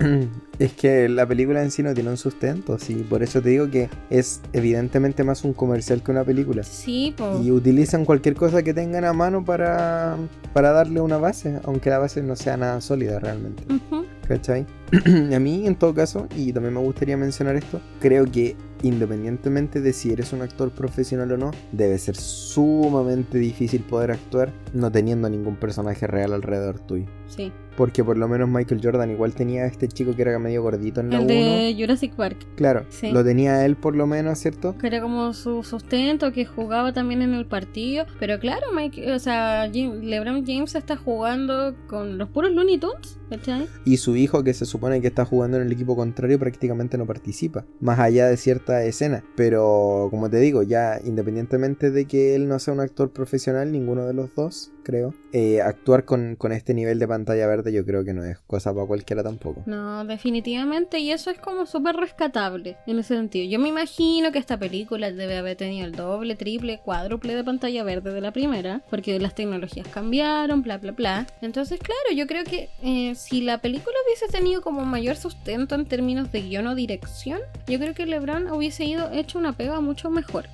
Es 0.59 0.73
que 0.73 1.07
la 1.07 1.25
película 1.25 1.63
en 1.63 1.71
sí 1.71 1.81
no 1.81 1.93
tiene 1.93 2.09
un 2.09 2.17
sustento, 2.17 2.77
sí. 2.77 2.95
Por 3.09 3.23
eso 3.23 3.41
te 3.41 3.49
digo 3.49 3.69
que 3.69 3.89
es 4.09 4.41
evidentemente 4.75 5.23
más 5.23 5.43
un 5.43 5.53
comercial 5.53 6.03
que 6.03 6.11
una 6.11 6.23
película. 6.23 6.63
Sí, 6.63 7.13
po. 7.15 7.41
Y 7.41 7.51
utilizan 7.51 8.05
cualquier 8.05 8.35
cosa 8.35 8.61
que 8.61 8.73
tengan 8.73 9.05
a 9.05 9.13
mano 9.13 9.43
para, 9.43 10.17
para 10.53 10.71
darle 10.71 11.01
una 11.01 11.17
base, 11.17 11.59
aunque 11.63 11.89
la 11.89 11.99
base 11.99 12.21
no 12.21 12.35
sea 12.35 12.57
nada 12.57 12.81
sólida 12.81 13.19
realmente. 13.19 13.63
Ujú. 13.73 14.05
¿Cachai? 14.27 14.65
a 15.33 15.39
mí, 15.39 15.65
en 15.65 15.75
todo 15.75 15.93
caso, 15.93 16.27
y 16.35 16.51
también 16.51 16.73
me 16.73 16.81
gustaría 16.81 17.15
mencionar 17.17 17.55
esto, 17.55 17.79
creo 17.99 18.25
que 18.25 18.55
independientemente 18.87 19.81
de 19.81 19.93
si 19.93 20.11
eres 20.11 20.33
un 20.33 20.41
actor 20.41 20.71
profesional 20.71 21.31
o 21.31 21.37
no, 21.37 21.51
debe 21.71 21.97
ser 21.97 22.15
sumamente 22.15 23.37
difícil 23.37 23.81
poder 23.81 24.11
actuar 24.11 24.51
no 24.73 24.91
teniendo 24.91 25.29
ningún 25.29 25.55
personaje 25.55 26.07
real 26.07 26.33
alrededor 26.33 26.79
tuyo. 26.79 27.05
Sí. 27.27 27.51
Porque 27.75 28.05
por 28.05 28.15
lo 28.17 28.29
menos 28.29 28.47
Michael 28.47 28.79
Jordan 28.81 29.11
igual 29.11 29.33
tenía 29.33 29.63
a 29.63 29.65
este 29.65 29.89
chico 29.89 30.15
que 30.15 30.21
era 30.21 30.39
medio 30.39 30.61
gordito 30.63 31.01
en 31.01 31.09
la 31.09 31.17
El 31.17 31.23
1. 31.25 31.27
de 31.33 31.75
Jurassic 31.77 32.13
Park, 32.15 32.37
Claro, 32.55 32.85
Sí. 32.87 33.11
lo 33.11 33.21
tenía 33.25 33.65
él 33.65 33.75
por 33.75 33.95
lo 33.97 34.07
menos, 34.07 34.39
¿cierto? 34.39 34.77
que 34.77 34.87
era 34.87 35.01
como 35.01 35.33
su 35.33 35.61
sustento, 35.63 36.31
que 36.31 36.45
jugaba 36.45 36.93
también 36.93 37.21
en 37.21 37.33
el 37.33 37.45
partido. 37.45 38.05
Pero 38.19 38.39
claro, 38.39 38.67
Mike, 38.73 39.11
o 39.11 39.19
sea, 39.19 39.69
Jim- 39.73 40.01
LeBron 40.03 40.45
James 40.45 40.73
está 40.75 40.95
jugando 40.95 41.75
con 41.87 42.17
los 42.17 42.29
puros 42.29 42.53
Looney 42.53 42.77
Tunes, 42.77 43.19
¿cachai? 43.29 43.67
Y 43.83 43.97
su 43.97 44.15
hijo, 44.15 44.41
que 44.43 44.53
se 44.53 44.65
supone 44.65 45.01
que 45.01 45.07
está 45.07 45.25
jugando 45.25 45.57
en 45.57 45.63
el 45.63 45.71
equipo 45.73 45.97
contrario, 45.97 46.39
prácticamente 46.39 46.97
no 46.97 47.05
participa. 47.05 47.65
Más 47.81 47.99
allá 47.99 48.27
de 48.27 48.37
escena. 48.83 49.23
Pero, 49.35 50.07
como 50.11 50.29
te 50.29 50.37
digo, 50.37 50.63
ya 50.63 50.99
independientemente 51.03 51.91
de 51.91 52.05
que 52.05 52.35
él 52.35 52.47
no 52.47 52.59
sea 52.59 52.73
un 52.73 52.79
actor 52.79 53.11
profesional, 53.11 53.71
ninguno 53.71 54.05
de 54.05 54.13
los 54.13 54.33
dos, 54.35 54.71
creo, 54.85 55.13
eh, 55.33 55.61
actuar 55.61 56.05
con, 56.05 56.35
con 56.37 56.53
este 56.53 56.73
nivel 56.73 56.99
de 56.99 57.07
pantalla 57.07 57.47
verde 57.47 57.73
yo 57.73 57.83
creo 57.85 58.05
que 58.05 58.13
no 58.13 58.23
es 58.23 58.39
cosa 58.39 58.73
para 58.73 58.85
cualquiera 58.85 59.23
tampoco. 59.23 59.63
No, 59.65 60.05
definitivamente, 60.05 60.99
y 60.99 61.11
eso 61.11 61.31
es 61.31 61.39
como 61.39 61.65
súper 61.65 61.95
rescatable 61.95 62.77
en 62.85 62.99
ese 62.99 63.15
sentido. 63.15 63.49
Yo 63.49 63.59
me 63.59 63.67
imagino 63.67 64.31
que 64.31 64.39
esta 64.39 64.57
película 64.57 65.11
debe 65.11 65.37
haber 65.37 65.57
tenido 65.57 65.85
el 65.85 65.93
doble, 65.93 66.35
triple, 66.35 66.79
cuádruple 66.79 67.35
de 67.35 67.43
pantalla 67.43 67.83
verde 67.83 68.13
de 68.13 68.21
la 68.21 68.31
primera, 68.31 68.83
porque 68.89 69.19
las 69.19 69.35
tecnologías 69.35 69.87
cambiaron, 69.87 70.61
bla, 70.61 70.77
bla, 70.77 70.91
bla. 70.91 71.27
Entonces, 71.41 71.79
claro, 71.79 72.15
yo 72.15 72.27
creo 72.27 72.43
que 72.43 72.69
eh, 72.83 73.15
si 73.15 73.41
la 73.41 73.57
película 73.57 73.95
hubiese 74.05 74.27
tenido 74.27 74.61
como 74.61 74.85
mayor 74.85 75.15
sustento 75.15 75.75
en 75.75 75.85
términos 75.85 76.31
de 76.31 76.41
guion 76.43 76.67
o 76.67 76.75
dirección, 76.75 77.39
yo 77.67 77.79
creo 77.79 77.95
que 77.95 78.05
LeBron 78.05 78.51
hubiese 78.51 78.85
ido 78.85 79.11
hecho 79.11 79.39
una 79.39 79.53
pega 79.53 79.81
mucho 79.81 80.11
mejor. 80.11 80.45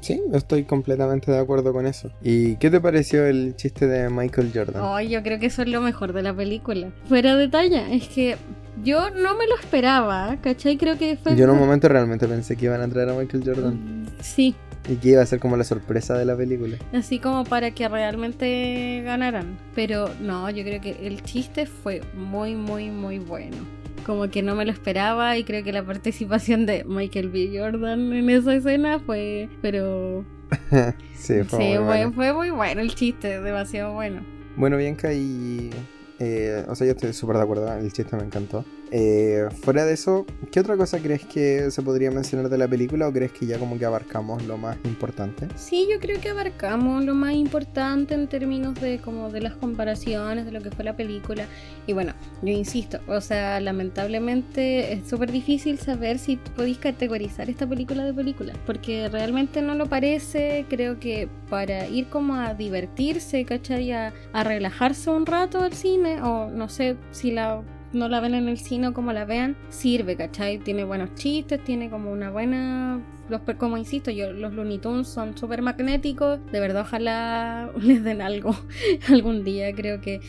Sí, 0.00 0.22
estoy 0.32 0.64
completamente 0.64 1.30
de 1.30 1.38
acuerdo 1.38 1.72
con 1.72 1.86
eso. 1.86 2.10
¿Y 2.22 2.56
qué 2.56 2.70
te 2.70 2.80
pareció 2.80 3.26
el 3.26 3.54
chiste 3.56 3.86
de 3.86 4.08
Michael 4.08 4.50
Jordan? 4.54 4.82
Oh, 4.82 5.00
yo 5.00 5.22
creo 5.22 5.38
que 5.38 5.46
eso 5.46 5.62
es 5.62 5.68
lo 5.68 5.80
mejor 5.80 6.12
de 6.12 6.22
la 6.22 6.34
película. 6.34 6.88
Fuera 7.08 7.36
de 7.36 7.48
talla, 7.48 7.92
es 7.92 8.08
que 8.08 8.36
yo 8.82 9.10
no 9.10 9.36
me 9.36 9.46
lo 9.46 9.56
esperaba, 9.60 10.36
¿cachai? 10.40 10.76
Creo 10.76 10.96
que 10.98 11.16
fue... 11.16 11.36
Yo 11.36 11.44
en 11.44 11.50
un 11.50 11.58
momento 11.58 11.88
realmente 11.88 12.26
pensé 12.26 12.56
que 12.56 12.66
iban 12.66 12.80
a 12.80 12.88
traer 12.88 13.10
a 13.10 13.14
Michael 13.14 13.42
Jordan 13.44 13.74
Mm, 13.74 14.06
Sí, 14.20 14.54
y 14.88 14.94
que 14.96 15.08
iba 15.10 15.22
a 15.22 15.26
ser 15.26 15.40
como 15.40 15.56
la 15.56 15.64
sorpresa 15.64 16.16
de 16.16 16.24
la 16.24 16.36
película. 16.36 16.76
así 16.92 17.18
como 17.18 17.44
para 17.44 17.72
que 17.72 17.88
realmente 17.88 19.02
ganaran. 19.04 19.58
Pero 19.74 20.08
no, 20.20 20.48
yo 20.50 20.62
creo 20.62 20.80
que 20.80 20.96
el 21.06 21.22
chiste 21.22 21.66
fue 21.66 22.02
muy, 22.16 22.54
muy, 22.54 22.90
muy 22.90 23.18
bueno. 23.18 23.56
Como 24.04 24.28
que 24.30 24.42
no 24.42 24.54
me 24.54 24.64
lo 24.64 24.72
esperaba 24.72 25.36
y 25.36 25.44
creo 25.44 25.64
que 25.64 25.72
la 25.72 25.84
participación 25.84 26.66
de 26.66 26.84
Michael 26.84 27.30
B. 27.30 27.50
Jordan 27.58 28.12
en 28.12 28.30
esa 28.30 28.54
escena 28.54 29.00
fue... 29.00 29.48
Pero... 29.62 30.24
sí, 31.14 31.42
fue 31.44 31.44
sí, 31.44 31.56
muy 31.56 31.76
fue, 31.76 31.84
bueno. 31.84 32.12
fue 32.12 32.32
muy 32.32 32.50
bueno 32.50 32.80
el 32.80 32.94
chiste, 32.94 33.40
demasiado 33.40 33.94
bueno. 33.94 34.24
Bueno, 34.56 34.76
Bianca, 34.76 35.12
y. 35.12 35.70
eh, 36.18 36.64
o 36.68 36.74
sea, 36.74 36.86
yo 36.86 36.92
estoy 36.92 37.12
súper 37.12 37.36
de 37.36 37.42
acuerdo, 37.42 37.72
el 37.76 37.92
chiste 37.92 38.16
me 38.16 38.22
encantó. 38.22 38.64
Eh, 38.98 39.50
fuera 39.60 39.84
de 39.84 39.92
eso, 39.92 40.24
¿qué 40.50 40.58
otra 40.58 40.74
cosa 40.78 40.98
crees 41.00 41.22
que 41.26 41.70
se 41.70 41.82
podría 41.82 42.10
mencionar 42.10 42.48
de 42.48 42.56
la 42.56 42.66
película 42.66 43.06
o 43.06 43.12
crees 43.12 43.30
que 43.30 43.44
ya 43.44 43.58
como 43.58 43.78
que 43.78 43.84
abarcamos 43.84 44.42
lo 44.44 44.56
más 44.56 44.78
importante? 44.84 45.48
Sí, 45.54 45.86
yo 45.92 46.00
creo 46.00 46.18
que 46.18 46.30
abarcamos 46.30 47.04
lo 47.04 47.14
más 47.14 47.34
importante 47.34 48.14
en 48.14 48.26
términos 48.26 48.80
de 48.80 48.98
como 48.98 49.28
de 49.28 49.42
las 49.42 49.52
comparaciones 49.52 50.46
de 50.46 50.52
lo 50.52 50.62
que 50.62 50.70
fue 50.70 50.82
la 50.82 50.96
película. 50.96 51.44
Y 51.86 51.92
bueno, 51.92 52.14
yo 52.40 52.48
insisto, 52.48 52.98
o 53.06 53.20
sea, 53.20 53.60
lamentablemente 53.60 54.94
es 54.94 55.06
súper 55.06 55.30
difícil 55.30 55.78
saber 55.78 56.18
si 56.18 56.38
podéis 56.38 56.78
categorizar 56.78 57.50
esta 57.50 57.66
película 57.66 58.02
de 58.02 58.14
película, 58.14 58.54
porque 58.64 59.10
realmente 59.10 59.60
no 59.60 59.74
lo 59.74 59.90
parece. 59.90 60.64
Creo 60.70 60.98
que 60.98 61.28
para 61.50 61.86
ir 61.86 62.06
como 62.06 62.36
a 62.36 62.54
divertirse, 62.54 63.44
¿cachai? 63.44 63.92
A, 63.92 64.14
a 64.32 64.42
relajarse 64.42 65.10
un 65.10 65.26
rato 65.26 65.60
al 65.60 65.74
cine, 65.74 66.22
o 66.22 66.48
no 66.48 66.70
sé 66.70 66.96
si 67.10 67.30
la 67.30 67.62
no 67.92 68.08
la 68.08 68.20
ven 68.20 68.34
en 68.34 68.48
el 68.48 68.58
cine 68.58 68.88
o 68.88 68.94
como 68.94 69.12
la 69.12 69.24
vean, 69.24 69.56
sirve, 69.68 70.16
¿cachai? 70.16 70.58
Tiene 70.58 70.84
buenos 70.84 71.14
chistes, 71.14 71.62
tiene 71.64 71.90
como 71.90 72.12
una 72.12 72.30
buena 72.30 73.00
los, 73.28 73.40
como 73.58 73.76
insisto, 73.76 74.10
yo, 74.10 74.32
los 74.32 74.52
Looney 74.52 74.78
Tunes 74.78 75.08
son 75.08 75.36
súper 75.36 75.62
magnéticos. 75.62 76.38
De 76.52 76.60
verdad, 76.60 76.82
ojalá 76.82 77.70
les 77.80 78.04
den 78.04 78.22
algo 78.22 78.56
algún 79.08 79.44
día. 79.44 79.72
Creo 79.74 80.00
que 80.00 80.20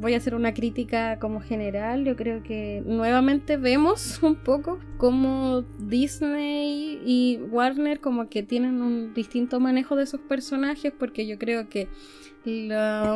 voy 0.00 0.14
a 0.14 0.16
hacer 0.16 0.34
una 0.34 0.54
crítica 0.54 1.18
como 1.18 1.40
general. 1.40 2.04
Yo 2.04 2.16
creo 2.16 2.42
que 2.42 2.82
nuevamente 2.86 3.56
vemos 3.56 4.18
un 4.22 4.36
poco 4.36 4.78
como 4.96 5.62
Disney 5.78 7.00
y 7.04 7.38
Warner 7.50 8.00
como 8.00 8.28
que 8.28 8.42
tienen 8.42 8.80
un 8.80 9.12
distinto 9.12 9.60
manejo 9.60 9.96
de 9.96 10.06
sus 10.06 10.20
personajes 10.20 10.92
porque 10.98 11.26
yo 11.26 11.38
creo 11.38 11.68
que 11.68 11.88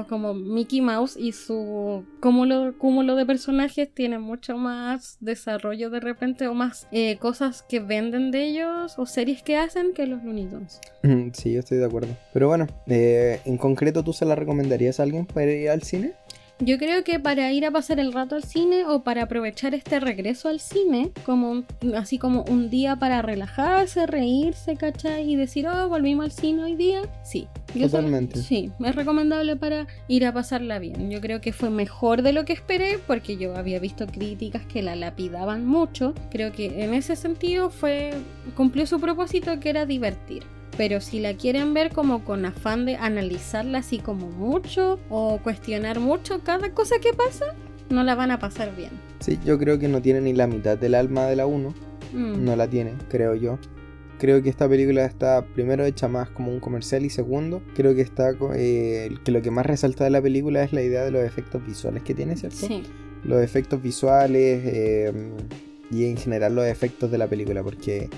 como 0.08 0.34
Mickey 0.34 0.80
Mouse 0.80 1.16
y 1.16 1.32
su 1.32 2.04
cúmulo, 2.20 2.76
cúmulo 2.78 3.14
de 3.14 3.26
personajes 3.26 3.92
tiene 3.92 4.18
mucho 4.18 4.56
más 4.56 5.18
desarrollo 5.20 5.90
de 5.90 6.00
repente 6.00 6.48
o 6.48 6.54
más 6.54 6.88
eh, 6.92 7.18
cosas 7.18 7.62
que 7.62 7.80
venden 7.80 8.30
de 8.30 8.44
ellos 8.44 8.94
o 8.98 9.06
series 9.06 9.42
que 9.42 9.56
hacen 9.56 9.92
que 9.94 10.06
los 10.06 10.22
Looney 10.24 10.46
Tunes. 10.46 10.80
Mm, 11.02 11.30
sí, 11.32 11.52
yo 11.52 11.60
estoy 11.60 11.78
de 11.78 11.86
acuerdo. 11.86 12.16
Pero 12.32 12.48
bueno, 12.48 12.66
eh, 12.86 13.40
en 13.44 13.56
concreto, 13.58 14.02
¿tú 14.02 14.12
se 14.12 14.24
la 14.24 14.34
recomendarías 14.34 15.00
a 15.00 15.02
alguien 15.02 15.26
para 15.26 15.50
ir 15.52 15.70
al 15.70 15.82
cine? 15.82 16.14
Yo 16.60 16.76
creo 16.76 17.04
que 17.04 17.20
para 17.20 17.52
ir 17.52 17.64
a 17.64 17.70
pasar 17.70 18.00
el 18.00 18.12
rato 18.12 18.34
al 18.34 18.42
cine 18.42 18.84
o 18.84 19.04
para 19.04 19.22
aprovechar 19.22 19.74
este 19.74 20.00
regreso 20.00 20.48
al 20.48 20.58
cine, 20.58 21.12
como 21.24 21.62
así 21.96 22.18
como 22.18 22.42
un 22.44 22.68
día 22.68 22.96
para 22.96 23.22
relajarse, 23.22 24.06
reírse, 24.06 24.76
¿cachai? 24.76 25.30
Y 25.30 25.36
decir, 25.36 25.68
oh, 25.68 25.88
volvimos 25.88 26.24
al 26.24 26.32
cine 26.32 26.64
hoy 26.64 26.74
día. 26.74 27.02
Sí. 27.22 27.46
Totalmente. 27.78 28.40
sí, 28.40 28.72
es 28.82 28.94
recomendable 28.96 29.54
para 29.54 29.86
ir 30.08 30.24
a 30.24 30.32
pasarla 30.32 30.78
bien. 30.78 31.10
Yo 31.10 31.20
creo 31.20 31.42
que 31.42 31.52
fue 31.52 31.68
mejor 31.68 32.22
de 32.22 32.32
lo 32.32 32.46
que 32.46 32.54
esperé 32.54 32.98
porque 33.06 33.36
yo 33.36 33.54
había 33.56 33.78
visto 33.78 34.06
críticas 34.06 34.64
que 34.64 34.82
la 34.82 34.96
lapidaban 34.96 35.66
mucho. 35.66 36.14
Creo 36.30 36.50
que 36.50 36.82
en 36.82 36.94
ese 36.94 37.14
sentido 37.14 37.68
fue 37.68 38.14
cumplió 38.56 38.86
su 38.86 38.98
propósito 38.98 39.60
que 39.60 39.68
era 39.68 39.84
divertir 39.84 40.44
pero 40.78 41.00
si 41.00 41.18
la 41.18 41.34
quieren 41.34 41.74
ver 41.74 41.90
como 41.90 42.24
con 42.24 42.46
afán 42.46 42.86
de 42.86 42.94
analizarla 42.94 43.78
así 43.78 43.98
como 43.98 44.30
mucho 44.30 45.00
o 45.10 45.38
cuestionar 45.42 45.98
mucho 45.98 46.40
cada 46.44 46.72
cosa 46.72 47.00
que 47.00 47.12
pasa, 47.12 47.56
no 47.90 48.04
la 48.04 48.14
van 48.14 48.30
a 48.30 48.38
pasar 48.38 48.74
bien. 48.76 48.92
Sí, 49.18 49.40
yo 49.44 49.58
creo 49.58 49.80
que 49.80 49.88
no 49.88 50.00
tiene 50.00 50.20
ni 50.20 50.32
la 50.32 50.46
mitad 50.46 50.78
del 50.78 50.94
alma 50.94 51.26
de 51.26 51.34
la 51.34 51.46
1. 51.46 51.74
Mm. 52.12 52.44
No 52.44 52.54
la 52.54 52.68
tiene, 52.68 52.94
creo 53.10 53.34
yo. 53.34 53.58
Creo 54.20 54.40
que 54.40 54.48
esta 54.48 54.68
película 54.68 55.04
está 55.04 55.44
primero 55.44 55.84
hecha 55.84 56.06
más 56.06 56.30
como 56.30 56.52
un 56.52 56.60
comercial 56.60 57.04
y 57.04 57.10
segundo, 57.10 57.60
creo 57.74 57.94
que 57.96 58.02
está 58.02 58.30
eh, 58.54 59.10
que 59.24 59.32
lo 59.32 59.42
que 59.42 59.50
más 59.50 59.66
resalta 59.66 60.04
de 60.04 60.10
la 60.10 60.22
película 60.22 60.62
es 60.62 60.72
la 60.72 60.82
idea 60.82 61.04
de 61.04 61.10
los 61.10 61.24
efectos 61.24 61.64
visuales 61.66 62.04
que 62.04 62.14
tiene, 62.14 62.36
¿cierto? 62.36 62.66
Sí. 62.66 62.84
Los 63.24 63.42
efectos 63.42 63.82
visuales 63.82 64.62
eh, 64.64 65.12
y 65.90 66.04
en 66.06 66.16
general 66.16 66.54
los 66.54 66.66
efectos 66.66 67.10
de 67.10 67.18
la 67.18 67.26
película, 67.26 67.64
porque 67.64 68.08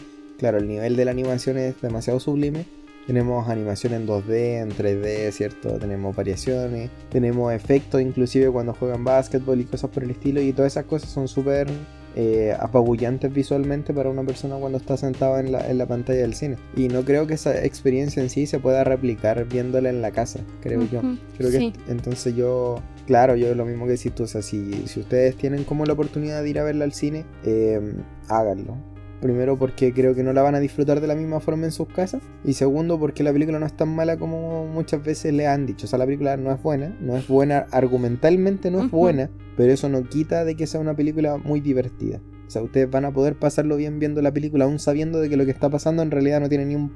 claro, 0.41 0.57
el 0.57 0.67
nivel 0.67 0.97
de 0.97 1.05
la 1.05 1.11
animación 1.11 1.59
es 1.59 1.81
demasiado 1.83 2.19
sublime. 2.19 2.65
Tenemos 3.07 3.49
animación 3.49 3.93
en 3.93 4.07
2D, 4.07 4.63
en 4.63 4.71
3D, 4.71 5.31
¿cierto? 5.33 5.79
Tenemos 5.79 6.17
variaciones, 6.17 6.91
tenemos 7.11 7.53
efectos 7.53 8.01
inclusive 8.01 8.51
cuando 8.51 8.73
juegan 8.73 9.05
básquetbol 9.05 9.61
y 9.61 9.65
cosas 9.65 9.91
por 9.91 10.03
el 10.03 10.11
estilo. 10.13 10.41
Y 10.41 10.53
todas 10.53 10.73
esas 10.73 10.87
cosas 10.87 11.11
son 11.11 11.29
súper 11.29 11.69
eh, 12.17 12.57
apabullantes 12.59 13.31
visualmente 13.31 13.93
para 13.93 14.09
una 14.09 14.23
persona 14.23 14.57
cuando 14.57 14.79
está 14.79 14.97
sentada 14.97 15.41
en 15.41 15.53
la, 15.53 15.87
pantalla 15.87 16.21
del 16.21 16.33
cine. 16.33 16.57
Y 16.75 16.89
no 16.89 17.05
creo 17.05 17.27
que 17.27 17.35
esa 17.35 17.63
experiencia 17.63 18.23
en 18.23 18.31
sí 18.31 18.47
se 18.47 18.59
pueda 18.61 18.83
replicar 18.83 19.45
viéndola 19.45 19.91
en 19.91 20.01
la 20.01 20.11
casa, 20.11 20.41
creo 20.63 20.89
yo. 20.91 21.03
Creo 21.37 21.51
que 21.51 21.73
entonces 21.89 22.35
yo, 22.35 22.81
claro, 23.07 23.37
yo 23.37 23.55
lo 23.55 23.67
mismo 23.67 23.87
que 23.87 23.99
si 23.99 24.09
tú, 24.09 24.23
o 24.23 24.27
sea, 24.27 24.41
si, 24.41 24.87
si 24.87 25.01
ustedes 25.01 25.37
tienen 25.37 25.65
como 25.65 25.85
la 25.85 25.93
oportunidad 25.93 26.43
de 26.43 26.49
ir 26.49 26.59
a 26.59 26.65
verla 26.65 26.85
al 26.85 26.93
cine, 26.93 27.27
eh, 27.45 27.81
háganlo 28.29 28.90
Primero 29.21 29.59
porque 29.59 29.93
creo 29.93 30.15
que 30.15 30.23
no 30.23 30.33
la 30.33 30.41
van 30.43 30.55
a 30.55 30.61
disfrutar 30.61 31.01
de 31.01 31.07
la 31.07 31.15
misma 31.15 31.41
forma 31.41 31.67
en 31.67 31.73
sus 31.73 31.89
casas. 31.89 32.23
Y 32.43 32.55
segundo 32.55 32.99
porque 32.99 33.23
la 33.23 33.33
película 33.33 33.59
no 33.59 33.67
es 33.67 33.77
tan 33.77 33.95
mala 33.95 34.17
como 34.17 34.67
muchas 34.67 35.05
veces 35.05 35.35
le 35.35 35.47
han 35.47 35.67
dicho. 35.67 35.85
O 35.87 35.89
sea, 35.89 35.99
la 35.99 36.07
película 36.07 36.37
no 36.39 36.51
es 36.53 36.63
buena. 36.63 36.97
No 37.01 37.17
es 37.17 37.29
buena 37.29 37.67
argumentalmente, 37.71 38.71
no 38.71 38.85
es 38.85 38.91
buena. 38.91 39.31
Pero 39.57 39.73
eso 39.73 39.91
no 39.91 40.05
quita 40.05 40.45
de 40.45 40.57
que 40.57 40.67
sea 40.67 40.81
una 40.81 40.97
película 40.97 41.37
muy 41.37 41.61
divertida. 41.61 42.21
O 42.47 42.51
sea, 42.51 42.63
ustedes 42.63 42.91
van 42.91 43.05
a 43.05 43.13
poder 43.13 43.37
pasarlo 43.37 43.77
bien 43.77 43.99
viendo 43.99 44.23
la 44.23 44.33
película 44.33 44.65
aún 44.65 44.79
sabiendo 44.79 45.21
de 45.21 45.29
que 45.29 45.37
lo 45.37 45.45
que 45.45 45.51
está 45.51 45.69
pasando 45.69 46.03
en 46.03 46.11
realidad 46.11 46.41
no 46.41 46.49
tiene 46.49 46.65
ni 46.65 46.75
un 46.75 46.91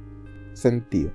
sentido. 0.54 1.12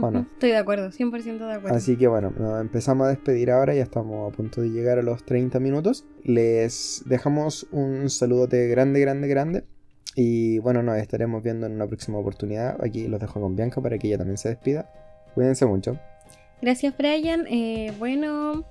¿O 0.00 0.10
no? 0.10 0.26
Estoy 0.32 0.50
de 0.50 0.56
acuerdo, 0.56 0.88
100% 0.88 1.46
de 1.46 1.52
acuerdo. 1.52 1.76
Así 1.76 1.96
que 1.96 2.08
bueno, 2.08 2.32
empezamos 2.60 3.06
a 3.06 3.10
despedir 3.10 3.50
ahora, 3.50 3.74
ya 3.74 3.82
estamos 3.82 4.32
a 4.32 4.36
punto 4.36 4.60
de 4.60 4.70
llegar 4.70 4.98
a 4.98 5.02
los 5.02 5.24
30 5.24 5.60
minutos. 5.60 6.04
Les 6.24 7.04
dejamos 7.06 7.68
un 7.70 8.10
saludote 8.10 8.66
grande, 8.68 9.00
grande, 9.00 9.28
grande 9.28 9.64
y 10.16 10.58
bueno, 10.60 10.82
nos 10.82 10.96
estaremos 10.96 11.42
viendo 11.42 11.66
en 11.66 11.72
una 11.72 11.86
próxima 11.86 12.18
oportunidad. 12.18 12.82
Aquí 12.82 13.06
los 13.06 13.20
dejo 13.20 13.38
con 13.38 13.54
Bianca 13.54 13.82
para 13.82 13.98
que 13.98 14.08
ella 14.08 14.16
también 14.16 14.38
se 14.38 14.48
despida. 14.48 14.90
Cuídense 15.34 15.66
mucho. 15.66 15.98
Gracias, 16.62 16.96
Brian. 16.96 17.46
Eh, 17.50 17.92
bueno, 17.98 18.64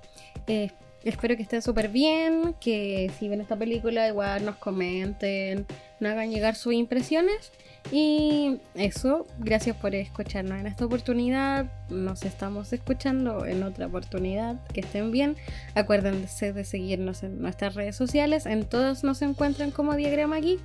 eh, 0.48 0.72
espero 1.04 1.36
que 1.36 1.44
estén 1.44 1.62
súper 1.62 1.90
bien. 1.90 2.56
Que 2.60 3.12
si 3.20 3.30
ven 3.30 3.42
esta 3.42 3.56
película, 3.56 4.08
igual 4.08 4.44
nos 4.44 4.56
comenten, 4.56 5.68
nos 6.00 6.12
hagan 6.14 6.32
llegar 6.32 6.56
sus 6.56 6.74
impresiones. 6.74 7.52
Y 7.92 8.60
eso, 8.74 9.28
gracias 9.38 9.78
por 9.78 9.94
escucharnos 9.94 10.60
en 10.60 10.66
esta 10.66 10.88
oportunidad. 10.88 11.68
Nos 11.90 12.24
estamos 12.24 12.74
escuchando 12.74 13.46
en 13.46 13.62
otra 13.62 13.86
oportunidad. 13.86 14.56
Que 14.74 14.80
estén 14.80 15.12
bien. 15.12 15.36
Acuérdense 15.76 16.54
de 16.54 16.64
seguirnos 16.64 17.22
en 17.22 17.40
nuestras 17.40 17.76
redes 17.76 17.96
sociales. 17.96 18.48
En 18.48 18.66
todas 18.66 19.04
nos 19.04 19.22
encuentran 19.22 19.70
como 19.70 19.96
Diagrama 19.96 20.40
Geek. 20.40 20.62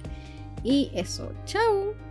Y 0.63 0.91
eso, 0.95 1.33
chao. 1.45 2.10